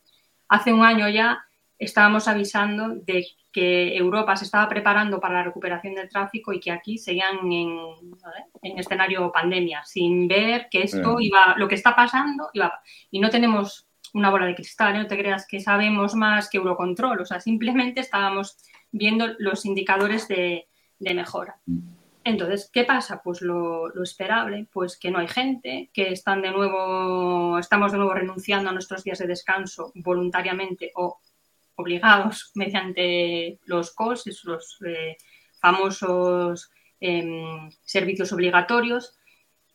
Hace 0.49 0.73
un 0.73 0.85
año 0.85 1.09
ya 1.09 1.47
estábamos 1.81 2.29
avisando 2.29 2.95
de 2.95 3.27
que 3.51 3.97
Europa 3.97 4.37
se 4.37 4.45
estaba 4.45 4.69
preparando 4.69 5.19
para 5.19 5.35
la 5.35 5.45
recuperación 5.45 5.95
del 5.95 6.11
tráfico 6.11 6.53
y 6.53 6.61
que 6.61 6.71
aquí 6.71 6.99
seguían 6.99 7.51
en, 7.51 7.79
en 8.63 8.79
escenario 8.79 9.33
pandemia, 9.33 9.83
sin 9.85 10.29
ver 10.29 10.69
que 10.71 10.83
esto 10.83 11.19
iba, 11.19 11.55
lo 11.57 11.67
que 11.67 11.75
está 11.75 11.97
pasando 11.97 12.51
iba, 12.53 12.81
y 13.11 13.19
no 13.19 13.31
tenemos 13.31 13.89
una 14.13 14.31
bola 14.31 14.47
de 14.47 14.55
cristal, 14.55 14.95
¿eh? 14.95 14.99
no 14.99 15.07
te 15.07 15.19
creas 15.19 15.47
que 15.47 15.59
sabemos 15.59 16.15
más 16.15 16.51
que 16.51 16.59
Eurocontrol, 16.59 17.21
o 17.21 17.25
sea, 17.25 17.41
simplemente 17.41 18.01
estábamos 18.01 18.59
viendo 18.93 19.29
los 19.39 19.65
indicadores 19.65 20.29
de, 20.29 20.69
de 20.99 21.15
mejora. 21.15 21.61
Entonces, 22.23 22.69
¿qué 22.71 22.85
pasa? 22.85 23.23
Pues 23.23 23.41
lo, 23.41 23.89
lo, 23.89 24.03
esperable, 24.03 24.67
pues 24.71 24.99
que 24.99 25.11
no 25.11 25.19
hay 25.19 25.29
gente, 25.29 25.91
que 25.95 26.13
están 26.13 26.43
de 26.43 26.51
nuevo, 26.51 27.59
estamos 27.59 27.93
de 27.93 27.99
nuevo 27.99 28.13
renunciando 28.13 28.69
a 28.69 28.73
nuestros 28.73 29.05
días 29.05 29.19
de 29.21 29.27
descanso 29.27 29.91
voluntariamente 29.95 30.93
o 30.97 31.19
obligados 31.77 32.51
mediante 32.55 33.59
los 33.65 33.95
COS, 33.95 34.45
los 34.45 34.79
eh, 34.87 35.17
famosos 35.61 36.71
eh, 37.01 37.69
servicios 37.83 38.33
obligatorios. 38.33 39.17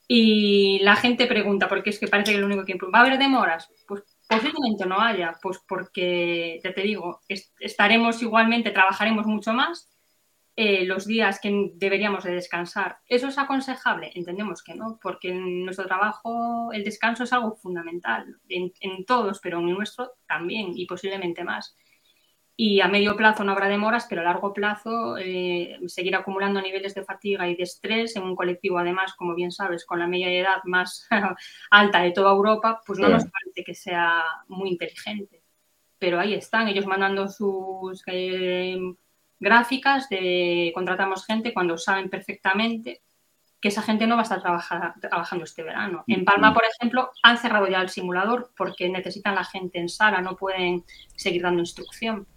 Y 0.07 0.79
la 0.83 0.95
gente 0.95 1.25
pregunta, 1.25 1.67
porque 1.67 1.89
es 1.89 1.99
que 1.99 2.07
parece 2.07 2.33
que 2.33 2.37
lo 2.37 2.45
único 2.45 2.63
que 2.65 2.77
va 2.93 2.99
a 2.99 3.01
haber 3.01 3.17
demoras. 3.17 3.69
Pues 3.87 4.03
Posiblemente 4.27 4.85
no 4.87 4.99
haya, 4.99 5.37
pues 5.39 5.59
porque, 5.67 6.59
ya 6.63 6.73
te 6.73 6.81
digo, 6.81 7.21
est 7.27 7.53
estaremos 7.59 8.21
igualmente, 8.23 8.71
trabajaremos 8.71 9.27
mucho 9.27 9.53
más 9.53 9.87
eh, 10.55 10.85
los 10.85 11.05
días 11.05 11.39
que 11.41 11.71
deberíamos 11.75 12.23
de 12.23 12.33
descansar. 12.33 12.99
¿Eso 13.07 13.27
es 13.27 13.37
aconsejable? 13.37 14.11
Entendemos 14.15 14.63
que 14.63 14.75
no, 14.75 14.99
porque 15.01 15.29
en 15.29 15.65
nuestro 15.65 15.85
trabajo 15.85 16.71
el 16.71 16.83
descanso 16.83 17.23
es 17.23 17.33
algo 17.33 17.55
fundamental, 17.55 18.39
en, 18.49 18.71
en 18.79 19.05
todos, 19.05 19.39
pero 19.41 19.59
en 19.59 19.69
nuestro 19.69 20.13
también 20.27 20.71
y 20.75 20.85
posiblemente 20.85 21.43
más 21.43 21.75
y 22.57 22.79
a 22.79 22.87
medio 22.87 23.17
plazo 23.17 23.43
no 23.43 23.51
habrá 23.51 23.67
demoras, 23.67 24.07
pero 24.09 24.21
a 24.21 24.25
largo 24.25 24.53
plazo 24.53 25.17
eh, 25.17 25.77
seguir 25.87 26.15
acumulando 26.15 26.61
niveles 26.61 26.95
de 26.95 27.03
fatiga 27.03 27.47
y 27.49 27.55
de 27.55 27.63
estrés 27.63 28.15
en 28.15 28.23
un 28.23 28.35
colectivo, 28.35 28.77
además, 28.79 29.13
como 29.15 29.35
bien 29.35 29.51
sabes, 29.51 29.85
con 29.85 29.99
la 29.99 30.07
media 30.07 30.27
de 30.27 30.39
edad 30.39 30.61
más 30.63 31.07
alta 31.69 32.01
de 32.01 32.11
toda 32.11 32.31
Europa, 32.31 32.81
pues 32.85 32.99
no 32.99 33.07
sí. 33.07 33.13
nos 33.13 33.25
parece 33.25 33.63
que 33.65 33.75
sea 33.75 34.23
muy 34.47 34.69
inteligente. 34.69 35.43
Pero 35.99 36.19
ahí 36.19 36.33
están, 36.33 36.67
ellos 36.67 36.85
mandando 36.85 37.27
sus 37.27 38.03
eh, 38.07 38.77
gráficas 39.39 40.09
de 40.09 40.71
contratamos 40.73 41.25
gente 41.25 41.53
cuando 41.53 41.77
saben 41.77 42.09
perfectamente 42.09 43.01
que 43.61 43.69
esa 43.69 43.81
gente 43.81 44.05
no 44.05 44.15
va 44.15 44.21
a 44.21 44.23
estar 44.23 44.41
trabajar, 44.41 44.93
trabajando 45.01 45.43
este 45.43 45.63
verano. 45.63 46.03
En 46.07 46.23
Palma, 46.23 46.53
por 46.53 46.63
ejemplo, 46.65 47.11
han 47.23 47.37
cerrado 47.37 47.67
ya 47.67 47.81
el 47.81 47.89
simulador 47.89 48.51
porque 48.55 48.89
necesitan 48.89 49.35
la 49.35 49.43
gente 49.43 49.79
en 49.79 49.89
sala, 49.89 50.21
no 50.21 50.35
pueden 50.35 50.83
seguir 51.15 51.41
dando 51.41 51.61
instrucción. 51.61 52.27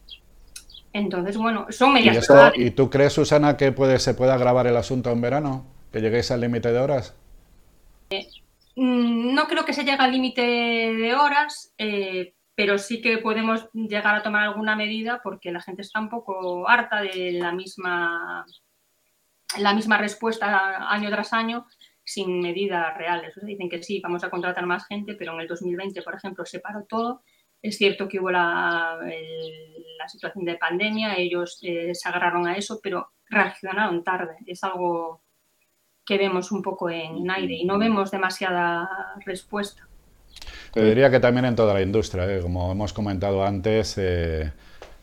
Entonces, 0.93 1.37
bueno, 1.37 1.67
son 1.71 1.93
medidas. 1.93 2.27
¿Y, 2.55 2.65
¿Y 2.65 2.71
tú 2.71 2.89
crees, 2.89 3.13
Susana, 3.13 3.57
que 3.57 3.73
puede, 3.73 3.99
se 3.99 4.15
pueda 4.15 4.35
agravar 4.35 4.67
el 4.67 4.77
asunto 4.77 5.11
en 5.11 5.21
verano? 5.21 5.67
¿Que 5.93 6.01
lleguéis 6.01 6.31
al 6.31 6.41
límite 6.41 6.73
de 6.73 6.79
horas? 6.79 7.15
Mm, 8.77 9.35
no 9.35 9.49
creo 9.49 9.65
que 9.65 9.73
se 9.73 9.85
llegue 9.85 9.99
al 9.99 10.13
límite 10.13 10.41
de 10.41 11.15
horas, 11.15 11.75
eh, 11.79 12.35
pero 12.59 12.77
sí 12.77 13.01
que 13.01 13.19
podemos 13.19 13.71
llegar 13.73 14.17
a 14.17 14.23
tomar 14.25 14.43
alguna 14.43 14.75
medida 14.75 15.21
porque 15.23 15.53
la 15.53 15.61
gente 15.61 15.83
está 15.83 16.01
un 16.01 16.09
poco 16.09 16.69
harta 16.69 17.03
de 17.03 17.31
la 17.35 17.53
misma, 17.53 18.45
la 19.59 19.75
misma 19.75 19.97
respuesta 19.97 20.91
año 20.93 21.09
tras 21.09 21.33
año 21.33 21.67
sin 22.03 22.41
medidas 22.41 22.97
reales. 22.97 23.39
dicen 23.43 23.69
que 23.69 23.81
sí, 23.81 24.01
vamos 24.01 24.25
a 24.25 24.31
contratar 24.31 24.67
más 24.67 24.89
gente, 24.89 25.15
pero 25.15 25.35
en 25.35 25.43
el 25.43 25.47
2020, 25.47 26.03
por 26.03 26.17
ejemplo, 26.17 26.45
se 26.45 26.59
paró 26.59 26.83
todo. 26.83 27.23
Es 27.63 27.79
cierto 27.79 28.09
que 28.09 28.19
hubo 28.19 28.33
la, 28.33 28.99
la 29.97 30.09
situación 30.09 30.45
de 30.45 30.57
pandemia, 30.57 31.17
ellos 31.17 31.61
eh, 31.63 31.95
se 31.95 32.09
agarraron 32.09 32.49
a 32.49 32.57
eso, 32.57 32.81
pero 32.83 33.13
reaccionaron 33.31 34.03
tarde. 34.03 34.35
Es 34.47 34.65
algo 34.65 35.23
que 36.05 36.19
vemos 36.19 36.51
un 36.51 36.63
poco 36.63 36.91
en 36.91 37.31
aire 37.31 37.55
y 37.55 37.65
no 37.65 37.79
vemos 37.79 38.11
demasiada 38.11 39.15
respuesta. 39.25 39.88
Te 40.73 40.85
diría 40.85 41.11
que 41.11 41.21
también 41.21 41.45
en 41.47 41.57
toda 41.57 41.75
la 41.75 41.83
industria, 41.83 42.31
¿eh? 42.33 42.41
como 42.41 42.71
hemos 42.71 42.93
comentado 42.93 43.45
antes, 43.45 43.95
eh, 43.97 44.53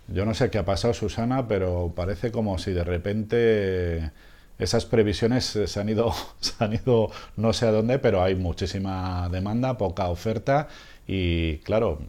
yo 0.07 0.25
no 0.25 0.33
sé 0.33 0.49
qué 0.49 0.59
ha 0.59 0.65
pasado, 0.65 0.93
Susana, 0.93 1.47
pero 1.47 1.91
parece 1.95 2.31
como 2.31 2.57
si 2.57 2.71
de 2.71 2.83
repente 2.83 4.11
esas 4.59 4.85
previsiones 4.85 5.59
se 5.65 5.79
han 5.79 5.89
ido, 5.89 6.13
se 6.39 6.63
han 6.63 6.73
ido 6.73 7.11
no 7.35 7.53
sé 7.53 7.65
a 7.65 7.71
dónde, 7.71 7.99
pero 7.99 8.23
hay 8.23 8.35
muchísima 8.35 9.27
demanda, 9.29 9.77
poca 9.77 10.07
oferta 10.09 10.67
y 11.07 11.57
claro, 11.59 11.99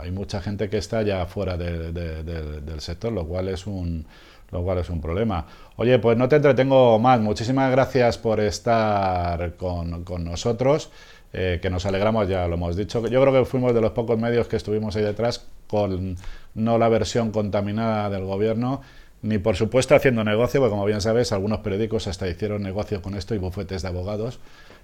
hay 0.00 0.10
mucha 0.10 0.40
gente 0.40 0.68
que 0.68 0.78
está 0.78 1.02
ya 1.02 1.26
fuera 1.26 1.56
del 1.56 2.80
sector, 2.80 3.12
lo 3.12 3.26
cual 3.26 3.48
es 3.48 3.66
un 3.66 4.06
lo 4.52 4.62
cual 4.62 4.78
es 4.78 4.90
un 4.90 5.00
problema. 5.00 5.46
Oye, 5.76 5.98
pues 5.98 6.16
no 6.16 6.28
te 6.28 6.36
entretengo 6.36 6.98
más. 6.98 7.18
Muchísimas 7.20 7.70
gracias 7.70 8.18
por 8.18 8.38
estar 8.38 9.56
con, 9.56 10.04
nosotros, 10.24 10.90
eh, 11.34 11.60
que 11.62 11.70
nos 11.70 11.86
alegramos, 11.86 12.28
ya 12.28 12.46
lo 12.46 12.54
hemos 12.54 12.76
dicho. 12.76 13.06
Yo 13.06 13.22
creo 13.22 13.32
que 13.32 13.44
fuimos 13.46 13.74
de 13.74 13.80
los 13.80 13.92
pocos 13.92 14.18
medios 14.18 14.48
que 14.48 14.56
estuvimos 14.56 14.96
ahí 14.96 15.02
detrás 15.02 15.46
con 15.66 16.16
no 16.54 16.76
la 16.76 16.90
versión 16.90 17.30
contaminada 17.30 18.10
del 18.10 18.24
gobierno, 18.24 18.82
ni 19.22 19.38
por 19.38 19.56
supuesto 19.56 19.94
haciendo 19.94 20.24
negocio, 20.24 20.60
porque 20.60 20.72
como 20.72 20.84
bien 20.84 21.00
sabes, 21.00 21.32
algunos 21.32 21.60
periódicos 21.60 22.06
hasta 22.06 22.28
hicieron 22.28 22.62
negocio 22.62 23.00
con 23.00 23.14
esto 23.14 23.34
y 23.34 23.38
bufetes 23.38 23.80
de 23.80 23.88
abogados. 23.88 24.40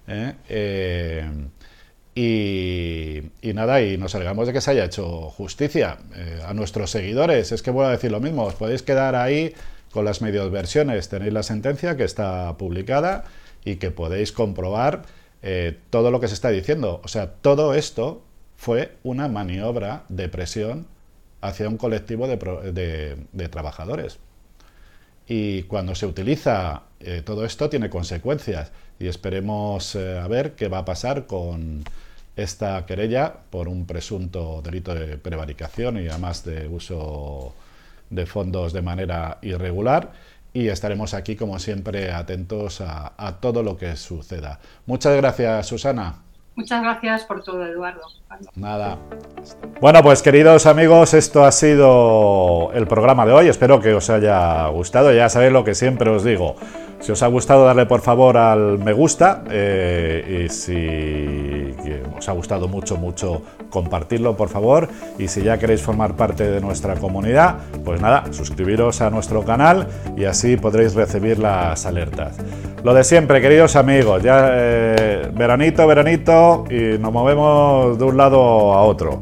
¿eh? 0.07 0.35
Eh, 0.49 1.31
y, 2.15 3.53
nada, 3.53 3.83
y 3.83 3.99
nos 3.99 4.15
alegramos 4.15 4.47
de 4.47 4.55
que 4.55 4.63
se 4.63 4.71
haya 4.71 4.87
hecho 4.87 5.29
justicia 5.31 5.99
a 6.47 6.55
nuestros 6.55 6.91
seguidores. 6.91 7.53
Es 7.53 7.63
que 7.63 7.71
voy 7.71 7.85
a 7.85 7.91
decir 7.91 8.11
lo 8.11 8.21
mismo, 8.21 8.45
os 8.45 8.55
podéis 8.55 8.83
quedar 8.83 9.15
ahí 9.15 9.55
con 9.93 10.05
las 10.05 10.23
medios 10.23 10.51
versiones. 10.51 11.09
Tenéis 11.09 11.33
la 11.33 11.43
sentencia 11.43 11.97
que 11.97 12.05
está 12.05 12.57
publicada 12.57 13.25
y 13.65 13.77
que 13.77 13.91
podéis 13.91 14.33
comprobar 14.33 15.03
eh, 15.43 15.79
todo 15.91 16.11
lo 16.11 16.21
que 16.21 16.29
se 16.29 16.35
está 16.35 16.51
diciendo. 16.51 17.01
O 17.05 17.09
sea, 17.09 17.33
todo 17.33 17.75
esto 17.75 18.23
fue 18.57 18.97
una 19.03 19.29
maniobra 19.29 20.05
de 20.09 20.29
presión 20.29 20.87
hacia 21.41 21.69
un 21.69 21.77
colectivo 21.77 22.27
de, 22.27 23.49
trabajadores. 23.51 24.19
Y 25.27 25.65
cuando 25.65 25.95
se 25.95 26.07
utiliza 26.07 26.83
eh, 27.01 27.23
todo 27.25 27.45
esto 27.45 27.69
tiene 27.69 27.91
consecuencias 27.91 28.73
y 28.99 29.07
esperemos 29.07 29.95
a 29.95 30.27
ver 30.27 30.53
qué 30.53 30.69
va 30.69 30.79
a 30.79 30.85
pasar 30.85 31.27
con 31.27 31.85
esta 32.39 32.87
querella 32.87 33.35
por 33.51 33.69
un 33.69 33.85
presunto 33.85 34.63
delito 34.63 34.95
de 34.95 35.19
prevaricación 35.19 35.99
y 35.99 36.09
además 36.09 36.45
de 36.45 36.69
uso 36.69 37.53
de 38.11 38.27
fondos 38.27 38.73
de 38.73 38.81
manera 38.81 39.39
irregular 39.43 40.13
y 40.53 40.69
estaremos 40.69 41.15
aquí 41.15 41.37
como 41.37 41.59
siempre 41.59 42.11
atentos 42.13 42.81
a, 42.81 43.39
todo 43.41 43.63
lo 43.63 43.77
que 43.77 43.97
suceda. 43.97 44.61
Muchas 44.87 45.17
gracias 45.17 45.67
Susana. 45.67 46.28
Muchas 46.59 46.83
gracias 46.83 47.23
por 47.23 47.45
todo, 47.45 47.65
Eduardo. 47.65 48.01
Nada. 48.57 48.99
Bueno, 49.81 50.03
pues 50.03 50.23
queridos 50.23 50.67
amigos, 50.67 51.15
esto 51.15 51.45
ha 51.45 51.53
sido 51.53 52.73
el 52.75 52.89
programa 52.89 53.25
de 53.25 53.33
hoy. 53.33 53.47
Espero 53.47 53.81
que 53.81 53.95
os 53.95 54.11
haya 54.11 54.67
gustado. 54.67 55.13
Ya 55.13 55.29
sabéis 55.29 55.53
lo 55.53 55.63
que 55.63 55.77
siempre 55.77 56.11
os 56.11 56.25
digo. 56.25 56.57
Si 56.99 57.13
os 57.13 57.23
ha 57.23 57.29
gustado, 57.29 57.65
darle 57.65 57.87
por 57.87 58.01
favor 58.01 58.37
al 58.37 58.77
me 58.79 58.93
gusta 58.93 59.45
eh, 59.49 60.47
y 60.47 60.49
si 60.49 61.77
os 62.19 62.29
ha 62.29 62.33
gustado 62.33 62.67
mucho, 62.67 62.97
mucho, 62.97 63.41
compartirlo 63.71 64.37
por 64.37 64.49
favor. 64.49 64.89
Y 65.17 65.29
si 65.29 65.43
ya 65.43 65.59
queréis 65.59 65.81
formar 65.81 66.17
parte 66.17 66.51
de 66.51 66.61
nuestra 66.61 66.97
comunidad, 66.97 67.59
pues 67.85 68.01
nada, 68.01 68.25
suscribiros 68.33 69.01
a 69.01 69.11
nuestro 69.11 69.45
canal 69.45 69.87
y 70.17 70.25
así 70.25 70.57
podréis 70.57 70.97
recibir 70.97 71.39
las 71.39 71.87
alertas. 71.87 72.37
Lo 72.85 72.95
de 72.95 73.03
siempre, 73.03 73.41
queridos 73.41 73.75
amigos, 73.75 74.23
ya 74.23 74.51
eh, 74.53 75.31
veranito, 75.35 75.87
veranito 75.87 76.65
y 76.71 76.97
nos 76.99 77.13
movemos 77.13 77.99
de 77.99 78.05
un 78.05 78.17
lado 78.17 78.39
a 78.73 78.83
otro. 78.83 79.21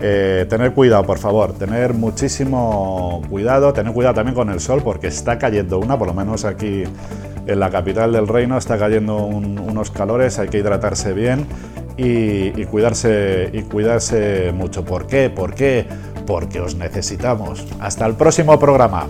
Eh, 0.00 0.46
tener 0.48 0.72
cuidado, 0.72 1.04
por 1.04 1.18
favor, 1.18 1.52
tener 1.52 1.94
muchísimo 1.94 3.22
cuidado, 3.28 3.72
tener 3.72 3.92
cuidado 3.92 4.14
también 4.14 4.34
con 4.34 4.50
el 4.50 4.60
sol 4.60 4.82
porque 4.84 5.08
está 5.08 5.38
cayendo 5.38 5.78
una, 5.78 5.98
por 5.98 6.08
lo 6.08 6.14
menos 6.14 6.44
aquí 6.44 6.84
en 7.46 7.60
la 7.60 7.70
capital 7.70 8.12
del 8.12 8.28
reino 8.28 8.56
está 8.56 8.78
cayendo 8.78 9.16
unos 9.16 9.90
calores, 9.90 10.38
hay 10.38 10.48
que 10.48 10.58
hidratarse 10.58 11.12
bien 11.12 11.46
y, 11.96 12.64
cuidarse, 12.66 13.50
y 13.52 13.62
cuidarse 13.62 14.52
mucho. 14.52 14.84
¿Por 14.84 15.06
qué? 15.06 15.28
¿Por 15.28 15.54
qué? 15.54 15.86
Porque 16.26 16.60
os 16.60 16.76
necesitamos. 16.76 17.66
Hasta 17.80 18.06
el 18.06 18.14
próximo 18.14 18.58
programa. 18.58 19.06